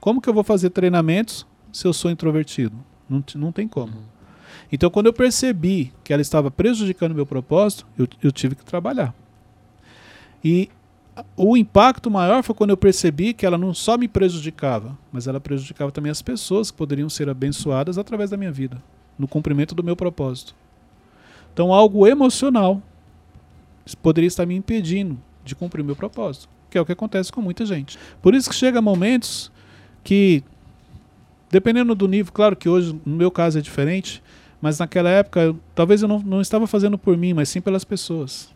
[0.00, 2.74] Como que eu vou fazer treinamentos se eu sou introvertido?
[3.08, 3.92] Não, não tem como.
[4.72, 9.14] Então, quando eu percebi que ela estava prejudicando meu propósito, eu, eu tive que trabalhar.
[10.42, 10.70] E
[11.36, 15.40] o impacto maior foi quando eu percebi que ela não só me prejudicava, mas ela
[15.40, 18.82] prejudicava também as pessoas que poderiam ser abençoadas através da minha vida,
[19.18, 20.54] no cumprimento do meu propósito.
[21.52, 22.82] Então, algo emocional
[24.02, 27.40] poderia estar me impedindo de cumprir o meu propósito, que é o que acontece com
[27.40, 27.98] muita gente.
[28.20, 29.52] Por isso que chega momentos
[30.02, 30.42] que,
[31.50, 34.22] dependendo do nível, claro que hoje, no meu caso, é diferente,
[34.60, 38.53] mas naquela época, talvez eu não, não estava fazendo por mim, mas sim pelas pessoas.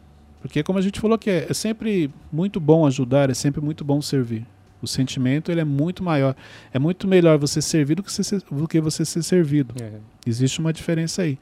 [0.49, 3.85] Porque, como a gente falou que é, é sempre muito bom ajudar, é sempre muito
[3.85, 4.47] bom servir.
[4.81, 6.35] O sentimento ele é muito maior.
[6.73, 9.75] É muito melhor você servir do que, você ser, do que você ser servido.
[9.79, 9.99] Uhum.
[10.27, 11.39] Existe uma diferença aí.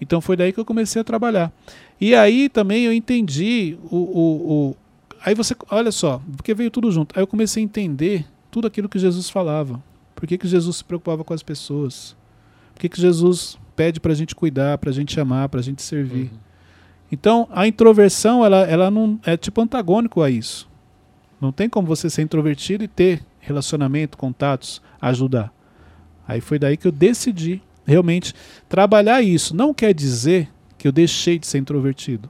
[0.00, 1.52] Então foi daí que eu comecei a trabalhar.
[2.00, 3.96] E aí também eu entendi o.
[3.96, 4.76] o, o-
[5.22, 5.54] aí você.
[5.70, 7.14] Olha só, porque veio tudo junto.
[7.14, 9.82] Aí eu comecei a entender tudo aquilo que Jesus falava.
[10.14, 12.16] Por que, que Jesus se preocupava com as pessoas?
[12.72, 15.62] Por que, que Jesus pede para a gente cuidar, para a gente amar, para a
[15.62, 16.30] gente servir?
[16.32, 16.45] Uhum.
[17.10, 20.68] Então a introversão ela, ela não é tipo antagônico a isso.
[21.40, 25.52] Não tem como você ser introvertido e ter relacionamento, contatos, ajudar.
[26.26, 28.34] Aí foi daí que eu decidi realmente
[28.68, 29.54] trabalhar isso.
[29.54, 32.28] Não quer dizer que eu deixei de ser introvertido.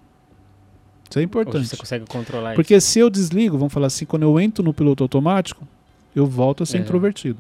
[1.09, 1.69] Isso é Hoje importante.
[1.69, 2.57] você consegue controlar isso.
[2.57, 5.67] Porque se eu desligo, vamos falar assim, quando eu entro no piloto automático,
[6.15, 6.81] eu volto a ser É.
[6.81, 7.39] introvertido.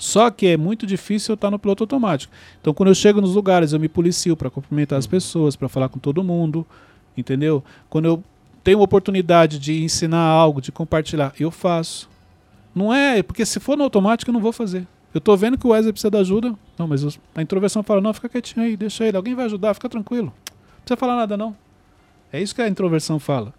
[0.00, 2.32] Só que é muito difícil eu estar no piloto automático.
[2.58, 5.90] Então, quando eu chego nos lugares, eu me policio para cumprimentar as pessoas, para falar
[5.90, 6.66] com todo mundo,
[7.14, 7.62] entendeu?
[7.90, 8.24] Quando eu
[8.64, 12.08] tenho oportunidade de ensinar algo, de compartilhar, eu faço.
[12.74, 14.86] Não é, porque se for no automático, eu não vou fazer.
[15.12, 16.54] Eu tô vendo que o Wesley precisa de ajuda.
[16.78, 19.18] Não, mas eu- a introversão fala: não, fica quietinho aí, deixa ele.
[19.18, 20.26] Alguém vai ajudar, fica tranquilo.
[20.26, 21.54] Não precisa falar nada, não.
[22.32, 23.52] É isso que a introversão fala.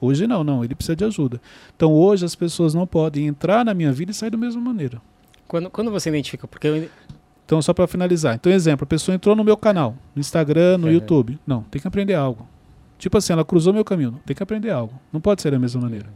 [0.00, 1.40] Hoje não, não, ele precisa de ajuda.
[1.74, 5.00] Então hoje as pessoas não podem entrar na minha vida e sair da mesma maneira.
[5.48, 6.88] Quando, quando você identifica, porque eu,
[7.44, 8.34] Então, só para finalizar.
[8.34, 10.92] Então, exemplo, a pessoa entrou no meu canal, no Instagram, no Uhum.
[10.92, 11.38] YouTube.
[11.46, 12.46] Não, tem que aprender algo.
[12.98, 14.20] Tipo assim, ela cruzou meu caminho.
[14.26, 14.92] Tem que aprender algo.
[15.12, 16.06] Não pode ser da mesma maneira.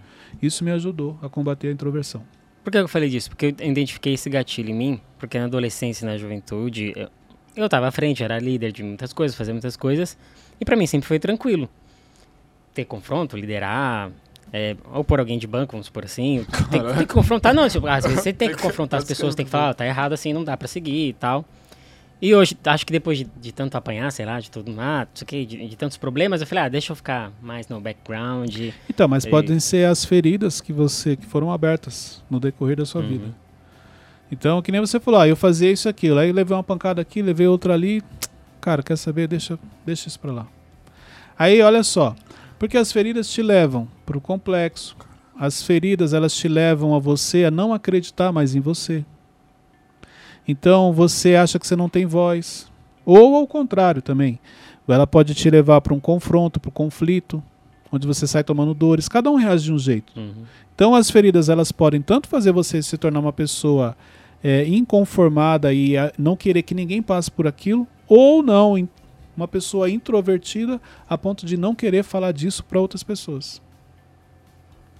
[0.42, 2.22] Isso me ajudou a combater a introversão.
[2.62, 3.30] Por que eu falei disso?
[3.30, 7.08] Porque eu identifiquei esse gatilho em mim, porque na adolescência e na juventude, eu,
[7.56, 10.16] eu tava à frente, era líder de muitas coisas, fazia muitas coisas,
[10.60, 11.68] e para mim sempre foi tranquilo.
[12.74, 14.10] Ter confronto, liderar,
[14.52, 16.44] é, ou por alguém de banco, vamos supor assim.
[16.70, 17.68] Tem, tem que confrontar, não.
[17.68, 20.12] Tipo, às vezes você tem que confrontar as pessoas, tem que falar, ah, tá errado
[20.12, 21.44] assim, não dá pra seguir e tal.
[22.20, 25.44] E hoje, acho que depois de, de tanto apanhar, sei lá, de tudo, ah, de,
[25.44, 28.54] de tantos problemas, eu falei, ah, deixa eu ficar mais no background.
[28.88, 32.86] Então, mas E- podem ser as feridas que você que foram abertas no decorrer da
[32.86, 33.08] sua Uhum.
[33.08, 33.34] vida.
[34.30, 37.20] Então, que nem você falou, ah, eu fazia isso aqui, aí levei uma pancada aqui,
[37.22, 38.02] levei outra ali.
[38.60, 39.26] Cara, quer saber?
[39.26, 40.46] Deixa, deixa isso pra lá.
[41.36, 42.14] Aí, olha só,
[42.62, 44.96] porque as feridas te levam pro complexo.
[45.36, 49.04] As feridas, elas te levam a você a não acreditar mais em você.
[50.46, 52.70] Então, você acha que você não tem voz.
[53.04, 54.38] Ou ao contrário também.
[54.86, 57.42] Ela pode te levar para um confronto, para um conflito,
[57.90, 59.08] onde você sai tomando dores.
[59.08, 60.12] Cada um reage de um jeito.
[60.16, 60.44] Uhum.
[60.72, 63.96] Então as feridas elas podem tanto fazer você se tornar uma pessoa
[64.40, 68.78] é, inconformada e não querer que ninguém passe por aquilo, ou não,
[69.36, 73.60] uma pessoa introvertida a ponto de não querer falar disso para outras pessoas.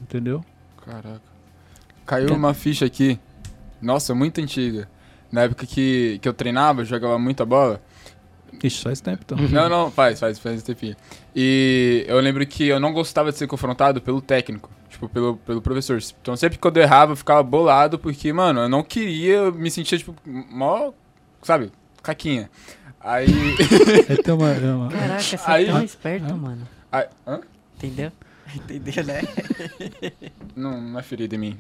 [0.01, 0.45] Entendeu?
[0.85, 1.23] Caraca.
[2.07, 3.19] Caiu uma ficha aqui.
[3.81, 4.89] Nossa, muito antiga.
[5.31, 7.81] Na época que, que eu treinava, jogava muita bola.
[8.63, 9.39] Ixi, faz tempo então.
[9.39, 10.97] Não, não, faz, faz, faz um tempinho.
[11.35, 15.63] E eu lembro que eu não gostava de ser confrontado pelo técnico, tipo, pelo, pelo
[15.63, 15.99] professor.
[16.21, 19.71] Então sempre que eu errava, eu ficava bolado, porque, mano, eu não queria, eu me
[19.71, 20.93] sentia, tipo, mó,
[21.43, 21.73] sabe,
[22.03, 22.51] caquinha.
[23.05, 23.27] Aí.
[24.27, 26.37] É uma, é uma- Caraca, você Aí- é tão esperto, Ah.
[26.37, 26.69] mano.
[26.91, 27.41] aí hã?
[27.77, 28.13] Entendeu?
[28.55, 29.23] Entendeu, né?
[30.55, 31.59] Não, não é ferida em mim.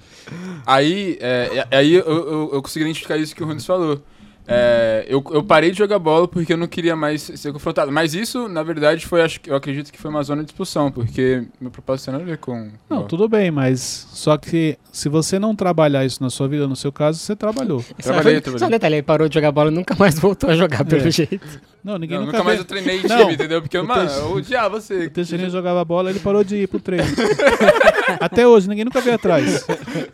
[0.66, 4.02] Aí, é, é- aí eu, eu, eu consegui identificar isso que o Runes falou.
[4.46, 7.92] É, eu, eu parei de jogar bola porque eu não queria mais ser confrontado.
[7.92, 10.90] Mas isso, na verdade, foi, acho, que- eu acredito que foi uma zona de expulsão,
[10.90, 12.56] porque meu propósito a ver com.
[12.90, 13.08] Não, bola.
[13.08, 13.80] tudo bem, mas
[14.12, 17.84] só que se você não trabalhar isso na sua vida, no seu caso, você trabalhou.
[18.02, 18.58] Trabalhei, só, trabalhei.
[18.58, 21.06] Só um detalhe, ele parou de jogar bola e nunca mais voltou a jogar, pelo
[21.06, 21.10] É.
[21.10, 21.40] jeito.
[21.84, 23.60] Não, ninguém Não, nunca, nunca mais eu treinei Não, time, entendeu?
[23.60, 25.06] Porque, o mano, eu odiava você.
[25.06, 27.04] O Teixeirinha jogava bola, ele parou de ir pro treino.
[28.20, 29.66] Até hoje, ninguém nunca veio atrás.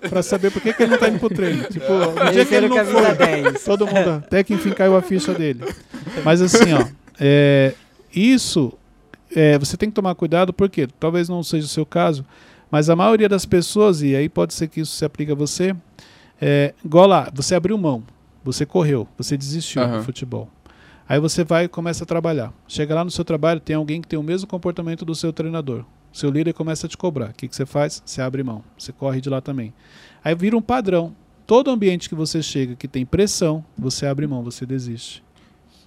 [0.09, 1.65] Pra saber por que, que ele não tá indo pro treino.
[1.65, 3.65] Tipo, o dia que ele não foi, 10.
[3.65, 5.65] todo mundo, até que enfim caiu a ficha dele.
[6.25, 6.87] Mas assim, ó,
[7.19, 7.75] é,
[8.15, 8.73] isso
[9.35, 12.25] é, você tem que tomar cuidado, porque talvez não seja o seu caso,
[12.71, 15.75] mas a maioria das pessoas, e aí pode ser que isso se aplique a você,
[16.41, 18.03] é, igual lá, você abriu mão,
[18.45, 19.99] você correu, você desistiu Aham.
[19.99, 20.49] do futebol.
[21.09, 22.53] Aí você vai e começa a trabalhar.
[22.67, 25.85] Chega lá no seu trabalho, tem alguém que tem o mesmo comportamento do seu treinador.
[26.13, 27.31] Seu líder começa a te cobrar.
[27.31, 28.03] O que, que você faz?
[28.05, 28.63] Você abre mão.
[28.77, 29.73] Você corre de lá também.
[30.23, 31.15] Aí vira um padrão.
[31.49, 35.25] Todo ambiente que você chega que tem pressão, você abre mão, você desiste.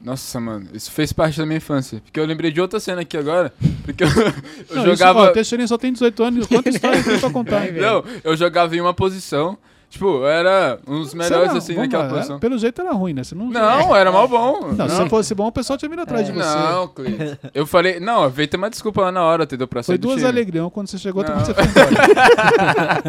[0.03, 2.01] Nossa, mano, isso fez parte da minha infância.
[2.03, 3.53] Porque eu lembrei de outra cena aqui agora.
[3.84, 4.07] Porque eu,
[4.72, 5.20] eu Não, jogava.
[5.20, 6.47] Isso, ó, o Teixeirinha só tem 18 anos.
[6.47, 7.72] Quanta história tem pra contar?
[7.74, 9.55] Não, eu jogava em uma posição.
[9.91, 12.39] Tipo, era um dos melhores, assim, naquela era- posição.
[12.39, 13.25] Pelo jeito era ruim, né?
[13.25, 14.71] Você não, Não, era mal bom.
[14.71, 16.39] Não, se você fosse bom, o pessoal tinha vindo atrás de você.
[16.55, 17.37] Não, Cleiton.
[17.53, 19.67] Eu falei, não, veio ter uma desculpa lá na hora, entendeu?
[19.67, 20.65] Pra Foi duas alegrias.
[20.71, 21.43] Quando você chegou, outra Não.
[21.43, 23.01] quando você foi embora.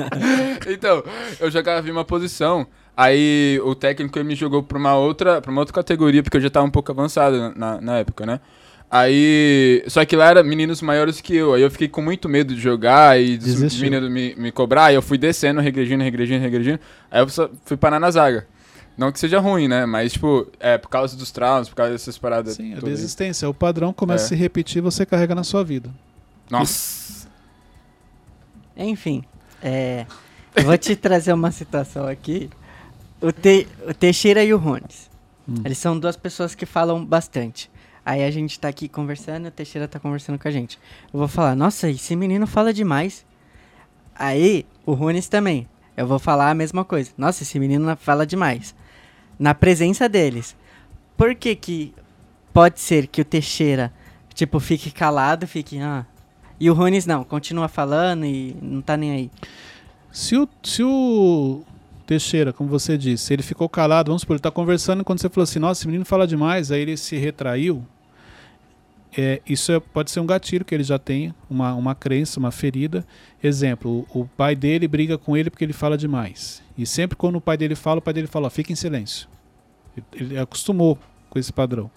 [0.72, 1.02] Então,
[1.40, 2.66] eu jogava em uma posição.
[2.96, 6.50] Aí o técnico me jogou pra uma outra, pra uma outra categoria, porque eu já
[6.50, 8.40] tava um pouco avançado na, na época, né?
[8.94, 9.82] Aí.
[9.86, 11.54] Só que lá era meninos maiores que eu.
[11.54, 14.84] Aí eu fiquei com muito medo de jogar e dos meninos me, me cobrar.
[14.86, 16.78] Aí eu fui descendo, regredindo, regredindo, regredindo.
[17.10, 18.46] Aí eu só fui parar na zaga.
[18.94, 19.86] Não que seja ruim, né?
[19.86, 22.56] Mas, tipo, é por causa dos traumas, por causa dessas paradas.
[22.56, 22.94] Sim, a todas aí.
[22.96, 23.48] desistência.
[23.48, 24.26] O padrão começa É.
[24.26, 25.88] a se repetir e você carrega na sua vida.
[26.50, 27.26] Nossa.
[28.76, 29.24] Enfim,
[29.62, 30.04] é,
[30.54, 32.50] eu vou te trazer uma situação aqui.
[33.22, 35.10] O, Te- o Teixeira e o Rones.
[35.48, 35.54] Hum.
[35.64, 37.70] Eles são duas pessoas que falam bastante.
[38.04, 40.78] Aí a gente tá aqui conversando o Teixeira tá conversando com a gente.
[41.12, 43.24] Eu vou falar, nossa, esse menino fala demais.
[44.14, 45.68] Aí, o Rones também.
[45.96, 47.10] Eu vou falar a mesma coisa.
[47.16, 48.74] Nossa, esse menino fala demais.
[49.38, 50.56] Na presença deles.
[51.16, 51.94] Por que que
[52.52, 53.92] pode ser que o Teixeira,
[54.34, 56.04] tipo, fique calado, fique, ah...
[56.58, 59.30] E o Rones não, continua falando e não tá nem aí.
[60.12, 61.64] Se o, se o
[62.06, 65.44] Teixeira, como você disse, ele ficou calado, vamos supor, ele tá conversando quando você falou
[65.44, 67.84] assim, nossa, esse menino fala demais, aí ele se retraiu,
[69.16, 72.50] é, isso é- pode ser um gatilho que ele já tem, uma, uma crença, uma
[72.50, 73.06] ferida.
[73.42, 76.62] Exemplo, o, o pai dele briga com ele porque ele fala demais.
[76.76, 79.28] E sempre quando o pai dele fala, o pai dele fala, ó, fica em silêncio.
[79.96, 80.98] Ele, ele acostumou
[81.28, 81.90] com esse padrão.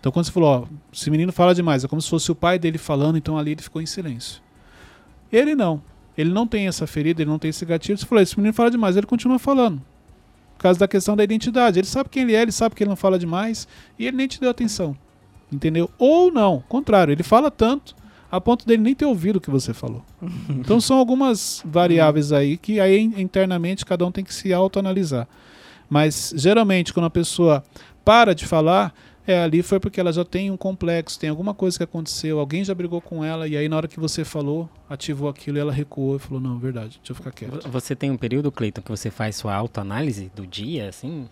[0.00, 2.58] Então quando você falou, ó, esse menino fala demais, é como se fosse o pai
[2.58, 4.42] dele falando, então ali ele ficou em silêncio.
[5.30, 5.82] Ele não.
[6.16, 7.96] Ele não tem essa ferida, ele não tem esse gatilho.
[7.96, 9.80] Você falou, esse menino fala demais, ele continua falando.
[10.56, 11.78] Por causa da questão da identidade.
[11.78, 13.66] Ele sabe quem ele é, ele sabe que ele não fala demais
[13.98, 14.96] e ele nem te deu atenção.
[15.52, 15.90] Entendeu?
[15.98, 17.94] Ou não, contrário, ele fala tanto
[18.30, 20.02] a ponto dele nem ter ouvido o que você falou.
[20.48, 25.28] Então são algumas variáveis aí que aí internamente cada um tem que se autoanalisar.
[25.90, 27.62] Mas geralmente quando a pessoa
[28.02, 28.94] para de falar,
[29.26, 32.64] é, ali foi porque ela já tem um complexo, tem alguma coisa que aconteceu, alguém
[32.64, 35.72] já brigou com ela, e aí na hora que você falou, ativou aquilo e ela
[35.72, 37.68] recuou e falou, não, verdade, deixa eu ficar quieto.
[37.68, 41.28] Você tem um período, Cleiton, que você faz sua autoanálise do dia, assim?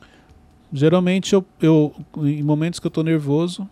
[0.72, 3.68] Geralmente eu, eu em momentos que eu tô nervoso,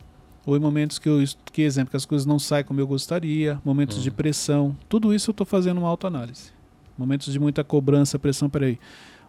[0.49, 1.23] ou em momentos que eu,
[1.53, 5.29] que exemplo, que as coisas não saem como eu gostaria, momentos de pressão, tudo isso
[5.29, 6.53] eu tô fazendo uma autoanálise.
[6.97, 8.79] Momentos de muita cobrança, pressão, peraí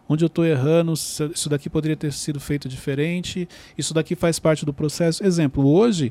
[0.08, 3.46] onde eu estou errando, isso daqui poderia ter sido feito diferente,
[3.76, 5.22] isso daqui faz parte do processo.
[5.22, 6.10] Exemplo, hoje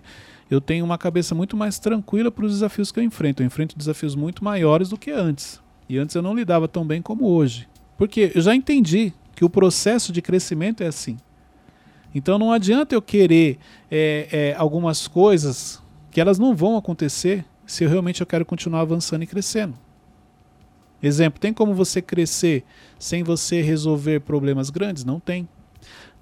[0.49, 3.41] eu tenho uma cabeça muito mais tranquila para os desafios que eu enfrento.
[3.41, 5.59] Eu enfrento desafios muito maiores do que antes.
[5.89, 7.67] E antes eu não lidava tão bem como hoje.
[7.97, 11.17] Porque eu já entendi que o processo de crescimento é assim.
[12.13, 15.81] Então não adianta eu querer é, é, algumas coisas
[16.11, 19.75] que elas não vão acontecer se eu realmente eu quero continuar avançando e crescendo.
[21.01, 22.65] Exemplo, tem como você crescer
[22.97, 25.05] sem você resolver problemas grandes?
[25.05, 25.47] Não tem.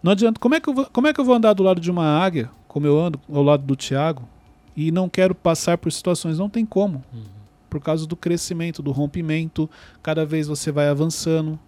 [0.04, 0.40] Não adianta.
[0.40, 2.06] Como é que eu vou, como é que eu vou andar do lado de uma
[2.06, 4.28] águia, como eu ando ao lado do Tiago,
[4.76, 6.38] e não quero passar por situações?
[6.38, 7.04] Não tem como.
[7.12, 7.24] Uhum.
[7.70, 9.70] Por causa do crescimento, do rompimento,
[10.04, 11.60] cada vez você vai avançando.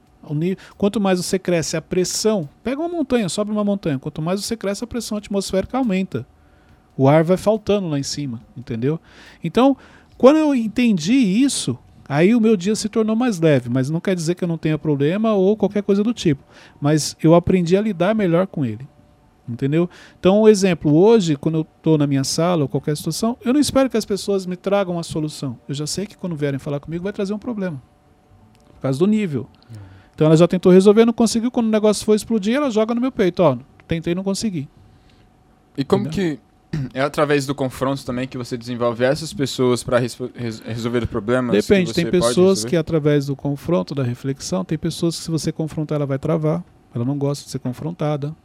[0.77, 2.47] Quanto mais você cresce, a pressão.
[2.63, 3.99] Pega uma montanha, sobe uma montanha.
[3.99, 6.25] Quanto mais você cresce, a pressão atmosférica aumenta.
[6.97, 8.99] O ar vai faltando lá em cima, entendeu?
[9.43, 9.77] Então,
[10.17, 11.77] quando eu entendi isso,
[12.11, 14.57] Aí o meu dia se tornou mais leve, mas não quer dizer que eu não
[14.57, 16.43] tenha problema ou qualquer coisa do tipo.
[16.81, 18.87] Mas eu aprendi a lidar melhor com ele.
[19.47, 19.87] Entendeu?
[20.19, 23.59] Então, um exemplo, hoje, quando eu estou na minha sala ou qualquer situação, eu não
[23.59, 25.59] espero que as pessoas me tragam a solução.
[25.67, 27.79] Eu já sei que quando vierem falar comigo vai trazer um problema.
[28.73, 29.47] Por causa do nível.
[30.19, 31.49] Então ela já tentou resolver, não conseguiu.
[31.49, 33.41] Quando o negócio for explodir, ela joga no meu peito.
[33.41, 33.57] Ó,
[33.87, 34.67] tentei não consegui.
[35.77, 36.37] E como Entendeu?
[36.73, 40.19] que é através do confronto também que você desenvolve essas pessoas para res
[40.65, 41.55] resolver problemas?
[41.55, 45.95] Depende, tem pessoas que através do confronto, da reflexão, tem pessoas que se você confrontar
[45.95, 48.35] ela vai travar, ela não gosta de ser confrontada,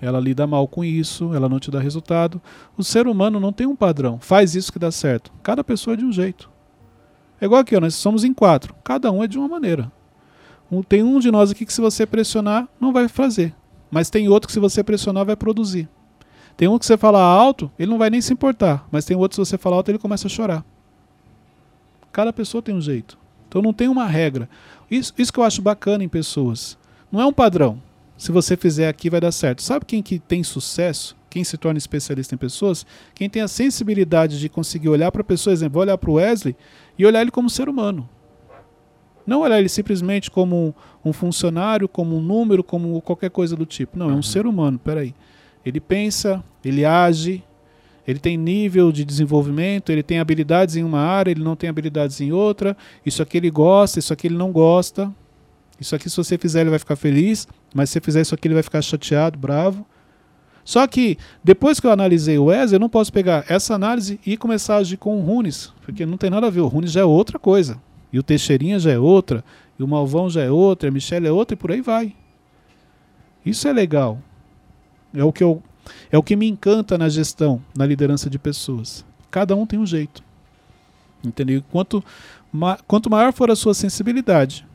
[0.00, 2.42] ela lida mal com isso, ela não te dá resultado.
[2.76, 5.32] O ser humano não tem um padrão, faz isso que dá certo.
[5.40, 6.50] Cada pessoa é de um jeito.
[7.40, 9.92] É igual aqui, ó, nós somos em quatro, cada um é de uma maneira.
[10.88, 13.54] Tem um de nós aqui que se você pressionar, não vai fazer,
[13.90, 15.88] mas tem outro que se você pressionar vai produzir.
[16.56, 19.30] Tem um que você fala alto, ele não vai nem se importar, mas tem outro
[19.30, 20.64] que se você falar alto, ele começa a chorar.
[22.12, 23.18] Cada pessoa tem um jeito.
[23.46, 24.48] Então não tem uma regra.
[24.90, 26.78] Isso, isso que eu acho bacana em pessoas.
[27.12, 27.80] Não é um padrão.
[28.16, 29.62] Se você fizer aqui vai dar certo.
[29.62, 31.14] Sabe quem que tem sucesso?
[31.28, 32.86] Quem se torna especialista em pessoas?
[33.14, 36.56] Quem tem a sensibilidade de conseguir olhar para a pessoa, exemplo, olhar para o Wesley
[36.98, 38.08] e olhar ele como ser humano.
[39.26, 40.74] Não olhar ele simplesmente como
[41.04, 43.98] um, um funcionário, como um número, como qualquer coisa do tipo.
[43.98, 44.22] Não, é um uhum.
[44.22, 44.78] ser humano.
[44.78, 45.14] Peraí.
[45.64, 47.42] Ele pensa, ele age,
[48.06, 52.20] ele tem nível de desenvolvimento, ele tem habilidades em uma área, ele não tem habilidades
[52.20, 52.76] em outra.
[53.04, 55.12] Isso aqui ele gosta, isso aqui ele não gosta.
[55.80, 58.46] Isso aqui, se você fizer, ele vai ficar feliz, mas se você fizer isso aqui,
[58.46, 59.84] ele vai ficar chateado, bravo.
[60.64, 64.36] Só que, depois que eu analisei o Wesley, eu não posso pegar essa análise e
[64.36, 66.60] começar a agir com o Runes, porque não tem nada a ver.
[66.60, 67.80] O Runes já é outra coisa.
[68.12, 69.44] E o Teixeirinha já é outra,
[69.78, 72.14] e o Malvão já é outra, a Michelle é outra, e por aí vai.
[73.44, 74.18] Isso é legal.
[75.14, 75.62] É o que eu
[76.10, 79.04] é o que me encanta na gestão, na liderança de pessoas.
[79.30, 80.22] Cada um tem um jeito.
[81.24, 81.62] Entendeu?
[81.70, 82.04] Quanto,
[82.52, 84.66] ma quanto maior for a sua sensibilidade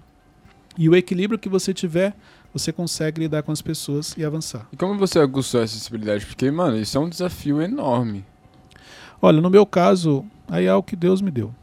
[0.78, 2.16] e o equilíbrio que você tiver,
[2.54, 4.68] você consegue lidar com as pessoas e avançar.
[4.72, 6.26] E como você aguçou essa sensibilidade?
[6.26, 8.26] Porque, mano, isso é um desafio enorme.
[9.22, 11.54] Olha, no meu caso, aí é o que Deus me deu.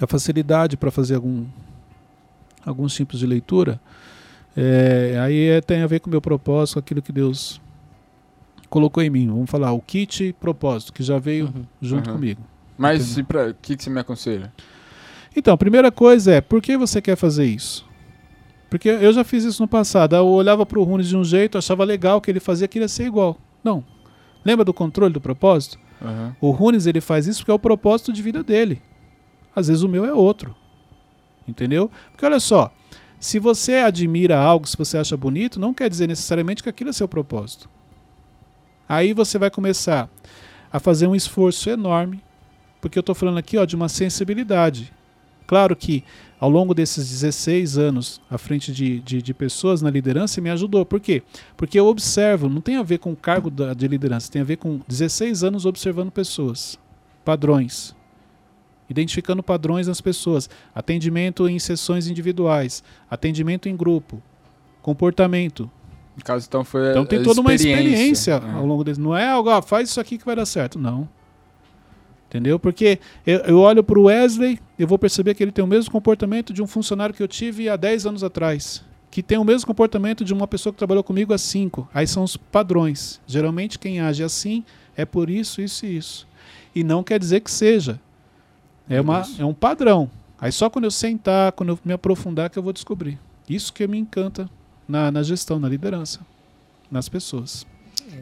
[0.00, 1.44] A facilidade para fazer algum,
[2.64, 3.80] alguns tipos de leitura,
[4.56, 7.60] é, aí é, tem a ver com o meu propósito, com aquilo que Deus
[8.68, 9.28] colocou em mim.
[9.28, 11.64] Vamos falar o kit propósito, que já veio uhum.
[11.80, 12.16] junto uhum.
[12.16, 12.40] comigo.
[12.76, 13.24] Mas o
[13.60, 14.52] que, que você me aconselha?
[15.34, 17.86] Então, a primeira coisa é, por que você quer fazer isso?
[18.70, 20.14] Porque eu já fiz isso no passado.
[20.14, 22.88] Eu olhava para o Runes de um jeito, achava legal o que ele fazia, queria
[22.88, 23.38] ser igual.
[23.64, 23.82] Não.
[24.44, 25.78] Lembra do controle do propósito?
[26.00, 26.32] Uhum.
[26.40, 28.80] O Runes ele faz isso porque é o propósito de vida dele.
[29.58, 30.54] Às vezes o meu é outro.
[31.46, 31.90] Entendeu?
[32.10, 32.72] Porque olha só,
[33.18, 36.92] se você admira algo, se você acha bonito, não quer dizer necessariamente que aquilo é
[36.92, 37.68] seu propósito.
[38.88, 40.08] Aí você vai começar
[40.72, 42.22] a fazer um esforço enorme,
[42.80, 44.92] porque eu estou falando aqui ó, de uma sensibilidade.
[45.46, 46.04] Claro que
[46.38, 50.84] ao longo desses 16 anos à frente de, de, de, pessoas na liderança me ajudou.
[50.86, 51.22] Por quê?
[51.56, 54.44] Porque eu observo, não tem a ver com o cargo da, de liderança, tem a
[54.44, 56.78] ver com 16 anos observando pessoas,
[57.24, 57.96] padrões.
[58.88, 60.48] Identificando padrões nas pessoas.
[60.74, 64.22] Atendimento em sessões individuais, atendimento em grupo,
[64.82, 65.70] comportamento,
[66.18, 69.00] no caso, então foi Então tem toda uma experiência ao longo desse.
[69.00, 70.76] Não é algo, ah, faz isso aqui que vai dar certo.
[70.76, 71.08] Não.
[72.26, 72.58] Entendeu?
[72.58, 75.92] Porque eu, eu olho para o Wesley, eu vou perceber que ele tem o mesmo
[75.92, 78.84] comportamento de um funcionário que eu tive há 10 anos atrás.
[79.10, 81.88] Que tem o mesmo comportamento de uma pessoa que trabalhou comigo há 5.
[81.94, 83.20] Aí são os padrões.
[83.24, 84.64] Geralmente quem age assim
[84.96, 86.28] é por isso, isso e isso.
[86.74, 88.00] E não quer dizer que seja.
[88.88, 90.10] É, uma, é um padrão.
[90.40, 93.18] Aí só quando eu sentar, quando eu me aprofundar, que eu vou descobrir.
[93.48, 94.48] Isso que me encanta
[94.86, 96.20] na, na gestão, na liderança,
[96.90, 97.66] nas pessoas.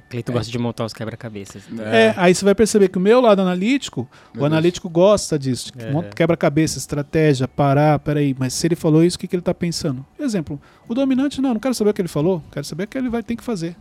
[0.08, 1.62] Cleito gosta de montar os quebra-cabeças.
[1.78, 4.46] É, aí você vai perceber que o meu lado analítico, Meu o Deus.
[4.46, 5.72] analítico gosta disso.
[5.76, 5.90] É.
[5.90, 9.54] monta Quebra-cabeça, estratégia, parar, peraí, mas se ele falou isso, o que, que ele está
[9.54, 10.04] pensando?
[10.18, 12.98] Exemplo, o dominante, não, não quero saber o que ele falou, quero saber o que
[12.98, 13.76] ele vai ter que fazer.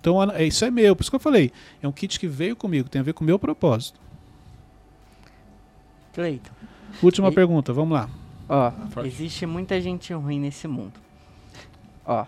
[0.00, 1.50] Então, é, isso é meu, por isso que eu falei.
[1.82, 3.98] É um kit que veio comigo, tem a ver com o meu propósito.
[6.14, 6.50] Cleiton,
[7.02, 8.08] Última E- pergunta, vamos lá.
[8.48, 9.08] ó, Forte.
[9.08, 10.92] existe muita gente ruim nesse mundo.
[12.04, 12.24] Ó,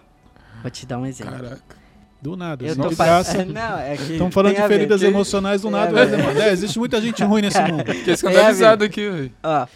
[0.62, 1.32] vou te dar um exemplo.
[1.34, 1.82] Caraca.
[2.20, 3.42] Do nada, Eu tô de graça.
[3.44, 6.06] Não, é que Estamos falando de ver, feridas que- emocionais do nada.
[6.06, 6.18] ver.
[6.22, 6.40] mano.
[6.40, 7.80] É, existe muita gente ruim nesse mundo.
[7.86, 8.12] Fiquei ver.
[8.12, 9.32] escandalizado aqui, velho.
[9.42, 9.66] Ó,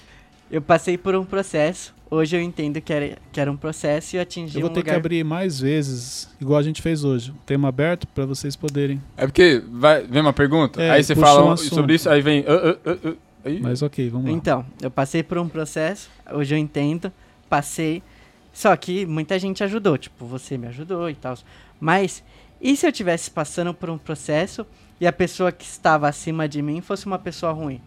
[0.50, 1.92] eu passei por um processo.
[2.08, 4.72] Hoje eu entendo que era, que era um processo e eu atingi Eu vou um
[4.74, 4.92] ter lugar...
[4.92, 7.32] que abrir mais vezes, igual a gente fez hoje.
[7.32, 9.02] Um tema aberto para vocês poderem.
[9.16, 12.44] É porque vai, vem uma pergunta, É, aí você fala um sobre isso, aí vem.
[12.46, 13.12] ah, ah, ah,
[13.46, 14.36] aí- Mas ok, vamos lá.
[14.36, 17.12] Então, eu passei por um processo, hoje eu entendo,
[17.48, 18.02] passei,
[18.52, 21.36] só que muita gente ajudou, tipo, você me ajudou e tal.
[21.80, 22.22] Mas,
[22.60, 24.66] e se eu tivesse passando por um processo
[25.00, 27.80] e a pessoa que estava acima de mim fosse uma pessoa ruim?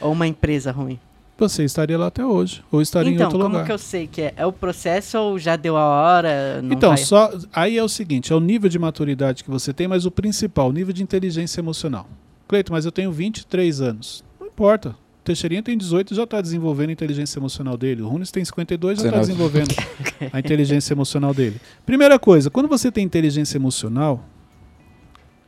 [0.00, 0.98] Ou uma empresa ruim?
[1.38, 3.66] Você estaria lá até hoje, ou estaria em então, outro como lugar.
[3.66, 4.34] que eu sei que é?
[4.36, 6.60] É o processo ou já deu a hora?
[6.62, 9.72] Não Então, vai- só aí é o seguinte, é o nível de maturidade que você
[9.72, 12.06] tem, mas o principal, o nível de inteligência emocional.
[12.46, 14.22] Cleito, mas eu tenho 23 anos.
[14.52, 14.90] Não importa.
[14.90, 18.02] O Teixeirinha tem 18 e já está desenvolvendo a inteligência emocional dele.
[18.02, 19.26] O Runes tem 52 e já está 19.
[19.50, 19.74] desenvolvendo
[20.32, 21.60] a inteligência emocional dele.
[21.86, 24.24] Primeira coisa, quando você tem inteligência emocional,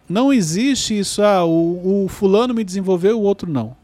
[0.08, 3.76] não existe isso, ah, o, o fulano me desenvolveu, o outro não.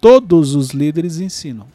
[0.00, 1.66] Todos os líderes ensinam.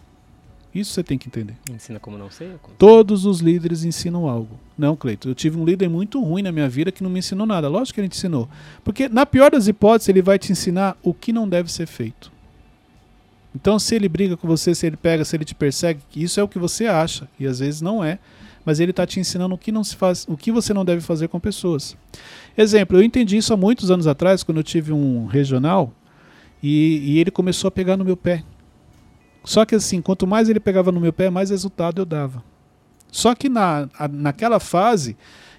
[0.75, 1.55] Isso você tem que entender.
[1.71, 2.49] Ensina como não sei.
[2.61, 4.59] como- Todos os líderes ensinam algo.
[4.77, 7.45] Não, Cleito, eu tive um líder muito ruim na minha vida que não me ensinou
[7.45, 7.69] nada.
[7.69, 8.49] Lógico que ele te ensinou.
[8.83, 12.32] Porque, na pior das hipóteses, ele vai te ensinar o que não deve ser feito.
[13.55, 16.43] Então, se ele briga com você, se ele pega, se ele te persegue, isso é
[16.43, 17.27] o que você acha.
[17.39, 18.19] E às vezes não é.
[18.65, 21.01] Mas ele está te ensinando o que não se faz, o que você não deve
[21.01, 21.97] fazer com pessoas.
[22.57, 25.93] Exemplo, eu entendi isso há muitos anos atrás, quando eu tive um regional
[26.61, 28.43] e, e ele começou a pegar no meu pé.
[29.43, 32.41] Só que assim, quanto mais ele pegava no meu pé, mais resultado eu dava.
[33.11, 35.17] Só que na, naquela fase,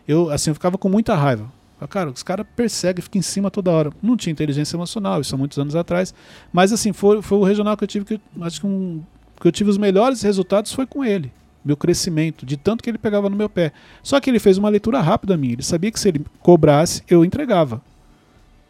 [0.08, 1.52] eu assim, eu ficava com muita raiva.
[1.88, 3.92] Cara, os caras perseguem, ficam em cima toda hora.
[4.02, 6.14] Não tinha inteligência emocional, isso há muitos anos atrás.
[6.52, 9.02] Mas assim, foi, foi o regional que eu tive que acho que, um,
[9.40, 11.32] que eu tive os melhores resultados foi com ele.
[11.64, 13.72] Meu crescimento, de tanto que ele pegava no meu pé.
[14.02, 15.54] Só que ele fez uma leitura rápida minha.
[15.54, 17.80] Ele sabia que se ele cobrasse, eu entregava.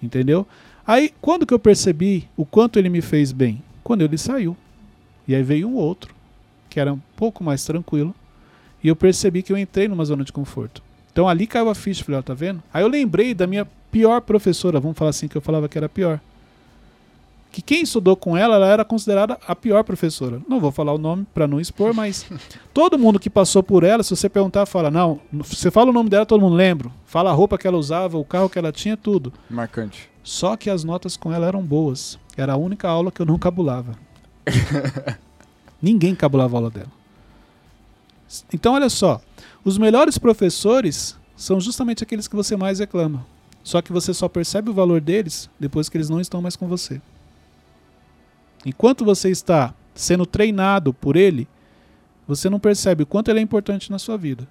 [0.01, 0.47] Entendeu?
[0.87, 3.63] Aí, quando que eu percebi o quanto ele me fez bem?
[3.83, 4.57] Quando ele saiu.
[5.27, 6.15] E aí veio um outro,
[6.69, 8.15] que era um pouco mais tranquilo,
[8.83, 10.83] e eu percebi que eu entrei numa zona de conforto.
[11.15, 12.61] Então ali caiu a ficha, falei, ó, tá vendo?
[12.73, 15.87] Aí eu lembrei da minha pior professora, vamos falar assim, que eu falava que era
[15.87, 16.19] a pior.
[17.53, 20.43] Que quem estudou com ela, ela era considerada a pior professora.
[20.49, 22.27] Não vou falar o nome para não expor, mas
[22.75, 26.11] todo mundo que passou por ela, se você perguntar, fala, não, você fala o nome
[26.11, 26.91] dela, todo mundo lembra.
[27.07, 29.33] Fala a roupa que ela usava, o carro que ela tinha, tudo.
[29.49, 30.11] Marcante.
[30.25, 32.19] Só que as notas com ela eram boas.
[32.37, 33.95] Era a única aula que eu não cabulava.
[35.81, 36.91] Ninguém cabulava a aula dela.
[38.53, 39.21] Então, olha só.
[39.65, 43.27] Os melhores professores são justamente aqueles que você mais reclama.
[43.63, 46.69] Só que você só percebe o valor deles depois que eles não estão mais com
[46.69, 47.01] você.
[48.67, 51.49] Enquanto você está sendo treinado por ele,
[52.29, 54.47] você não percebe o quanto ele é importante na sua vida.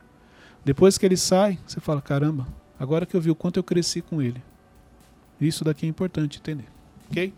[0.65, 2.47] Depois que ele sai, você fala: caramba,
[2.79, 4.41] agora que eu vi o quanto eu cresci com ele.
[5.39, 6.67] Isso daqui é importante entender.
[7.09, 7.33] Ok?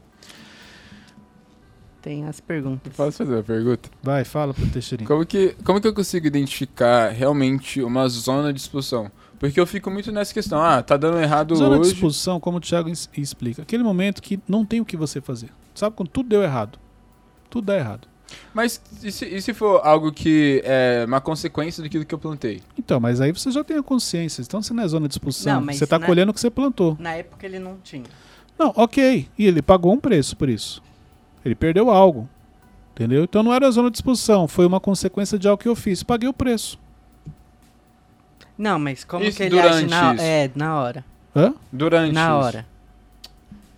[2.06, 2.94] Tem as perguntas.
[2.96, 3.90] Posso fazer uma pergunta?
[4.04, 5.08] Vai, fala pro Teixeirinho.
[5.08, 9.12] Como que, como que eu consigo identificar realmente uma zona de expulsão?
[9.40, 10.62] Porque eu fico muito nessa questão.
[10.62, 11.94] Ah, tá dando errado Zona de hoje.
[11.94, 15.50] expulsão, como o Thiago explica, aquele momento que não tem o que você fazer.
[15.74, 16.78] Sabe quando tudo deu errado?
[17.50, 18.08] Tudo dá errado.
[18.54, 22.62] Mas e se, e se for algo que é uma consequência daquilo que eu plantei?
[22.78, 24.44] Então, mas aí você já tem a consciência.
[24.44, 25.56] Então você não é zona de expulsão.
[25.56, 26.96] Não, mas você está na- colhendo o que você plantou.
[27.00, 28.04] Na época ele não tinha.
[28.60, 29.28] Não, ok.
[29.40, 30.84] E ele pagou um preço por isso.
[31.46, 32.28] Ele perdeu algo.
[32.94, 33.24] Entendeu?
[33.24, 34.48] Então não era zona de expulsão.
[34.48, 36.02] Foi uma consequência de algo que eu fiz.
[36.02, 36.80] Paguei o preço.
[38.58, 40.24] Não, mas como Isso que ele age na, isso?
[40.24, 41.06] é, na hora?
[41.36, 41.54] Hã?
[41.72, 42.32] Durante na isso.
[42.34, 42.66] hora.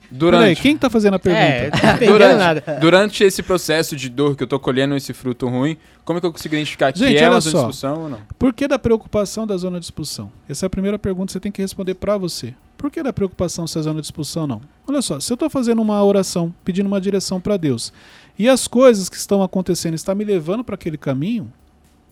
[0.09, 1.83] Durante, Peraí, quem tá fazendo a É, pergunta?
[1.83, 2.77] não entendendo Durante- nada.
[2.79, 6.25] durante esse processo de dor que eu tô colhendo esse fruto ruim, como é que
[6.27, 7.57] eu consigo identificar que Gente, é olha uma zona de só.
[7.69, 8.19] expulsão ou não?
[8.39, 10.31] Por que da preocupação da zona de expulsão?
[10.47, 12.53] Essa é a primeira pergunta que você tem que responder para você.
[12.77, 14.61] Por que da preocupação se é zona de expulsão não?
[14.87, 17.91] Olha só, se eu estou fazendo uma oração, pedindo uma direção para Deus,
[18.37, 21.51] e as coisas que estão acontecendo estão me levando para aquele caminho,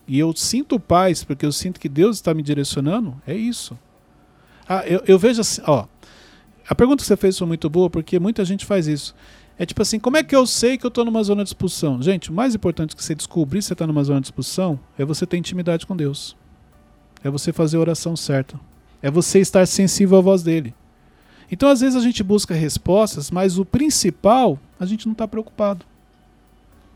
[0.07, 3.77] e eu sinto paz porque eu sinto que Deus está me direcionando, é isso.
[4.67, 5.85] Ah, eu, eu vejo assim, ó.
[6.67, 9.15] A pergunta que você fez foi muito boa porque muita gente faz isso.
[9.57, 12.01] É tipo assim, como é que eu sei que eu estou numa zona de expulsão?
[12.01, 15.05] Gente, o mais importante que você descobrir se você está numa zona de expulsão é
[15.05, 16.35] você ter intimidade com Deus.
[17.23, 18.59] É você fazer a oração certa.
[19.01, 20.73] É você estar sensível à voz dele.
[21.51, 25.85] Então, às vezes, a gente busca respostas, mas o principal, a gente não está preocupado.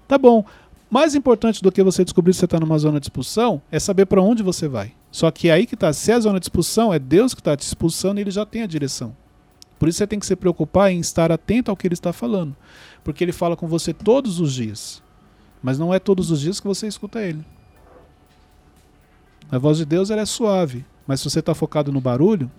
[0.08, 0.44] Tá bom.
[0.90, 4.08] Mais importante do que você descobrir se você está numa zona de expulsão é saber
[4.08, 4.92] para onde você vai.
[5.12, 7.56] Só que aí que está, se é a zona de expulsão, é Deus que está
[7.56, 9.16] te expulsando e ele já tem a direção.
[9.78, 12.56] Por isso você tem que se preocupar em estar atento ao que ele está falando.
[13.04, 15.02] Porque ele fala com você todos os dias.
[15.62, 17.46] Mas não é todos os dias que você escuta ele.
[19.52, 20.86] A voz de Deus ela é suave.
[21.10, 22.52] Mas se você está focado no barulho,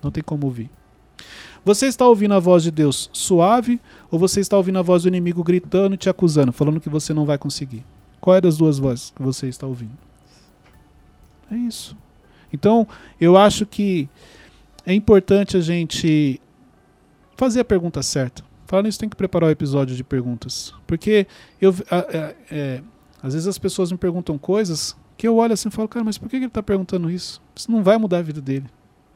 [0.00, 0.70] não tem como ouvir.
[1.64, 5.08] Você está ouvindo a voz de Deus suave ou você está ouvindo a voz do
[5.08, 7.84] inimigo gritando e te acusando, falando que você não vai conseguir?
[8.20, 9.98] Qual é das duas vozes que você está ouvindo?
[11.50, 11.96] É isso.
[12.52, 12.86] Então,
[13.20, 14.08] eu acho que
[14.86, 16.40] é importante a gente
[17.36, 18.44] fazer a pergunta certa.
[18.66, 20.72] Falando isso, tem que preparar o episódio de perguntas.
[20.86, 21.26] Porque
[21.60, 21.74] eu,
[22.52, 22.82] é,
[23.20, 26.18] às vezes as pessoas me perguntam coisas que eu olho assim e falo, cara, mas
[26.18, 27.40] por que ele está perguntando isso?
[27.54, 28.66] Isso não vai mudar a vida dele.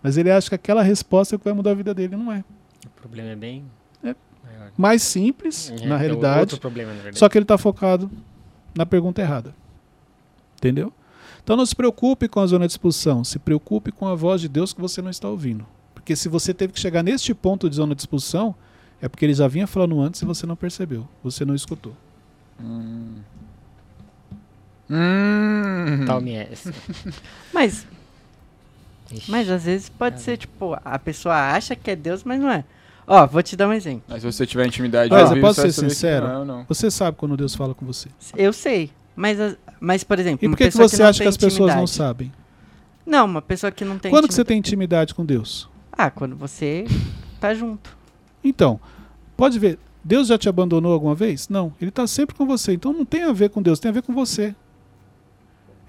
[0.02, 2.16] Mas ele acha que aquela resposta é que vai mudar a vida dele.
[2.16, 2.42] Não é.
[2.86, 3.64] O problema é bem.
[4.02, 4.14] É.
[4.44, 4.72] maior.
[4.76, 6.40] Mais simples, É, na é realidade.
[6.40, 7.18] Outro problema, na verdade.
[7.18, 8.10] Só que ele está focado
[8.74, 9.54] na pergunta errada.
[10.56, 10.92] Entendeu?
[11.42, 13.22] Então não se preocupe com a zona de expulsão.
[13.24, 15.66] Se preocupe com a voz de Deus que você não está ouvindo.
[15.94, 18.54] Porque se você teve que chegar neste ponto de zona de expulsão,
[19.02, 21.06] é porque ele já vinha falando antes e você não percebeu.
[21.22, 21.94] Você não escutou.
[22.58, 23.16] Hum.
[24.90, 26.04] Hum.
[26.06, 26.74] Tome essa.
[27.54, 27.86] Mas,
[29.12, 29.30] Ixi.
[29.30, 32.64] mas às vezes pode ser, tipo, a pessoa acha que é Deus, mas não é.
[33.06, 34.04] Ó, vou te dar um exemplo.
[34.08, 36.28] Mas se você tiver intimidade, Mas eu posso ser que sincero?
[36.28, 36.64] Não, é não.
[36.68, 38.08] Você sabe quando Deus fala com você.
[38.36, 38.90] Eu sei.
[39.16, 41.74] Mas, as- mas por exemplo, E por que, que você não acha que as pessoas
[41.74, 42.32] não sabem?
[43.04, 45.68] Não, uma pessoa que não tem Quando que você tem intimidade com Deus?
[45.92, 46.84] Ah, quando você
[47.40, 47.96] tá junto.
[48.44, 48.78] Então,
[49.36, 51.48] pode ver, Deus já te abandonou alguma vez?
[51.48, 52.72] Não, ele está sempre com você.
[52.74, 54.54] Então não tem a ver com Deus, tem a ver com você.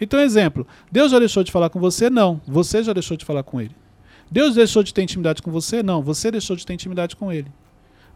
[0.01, 2.09] Então, exemplo, Deus já deixou de falar com você?
[2.09, 3.75] Não, você já deixou de falar com ele.
[4.31, 5.83] Deus deixou de ter intimidade com você?
[5.83, 7.51] Não, você deixou de ter intimidade com ele.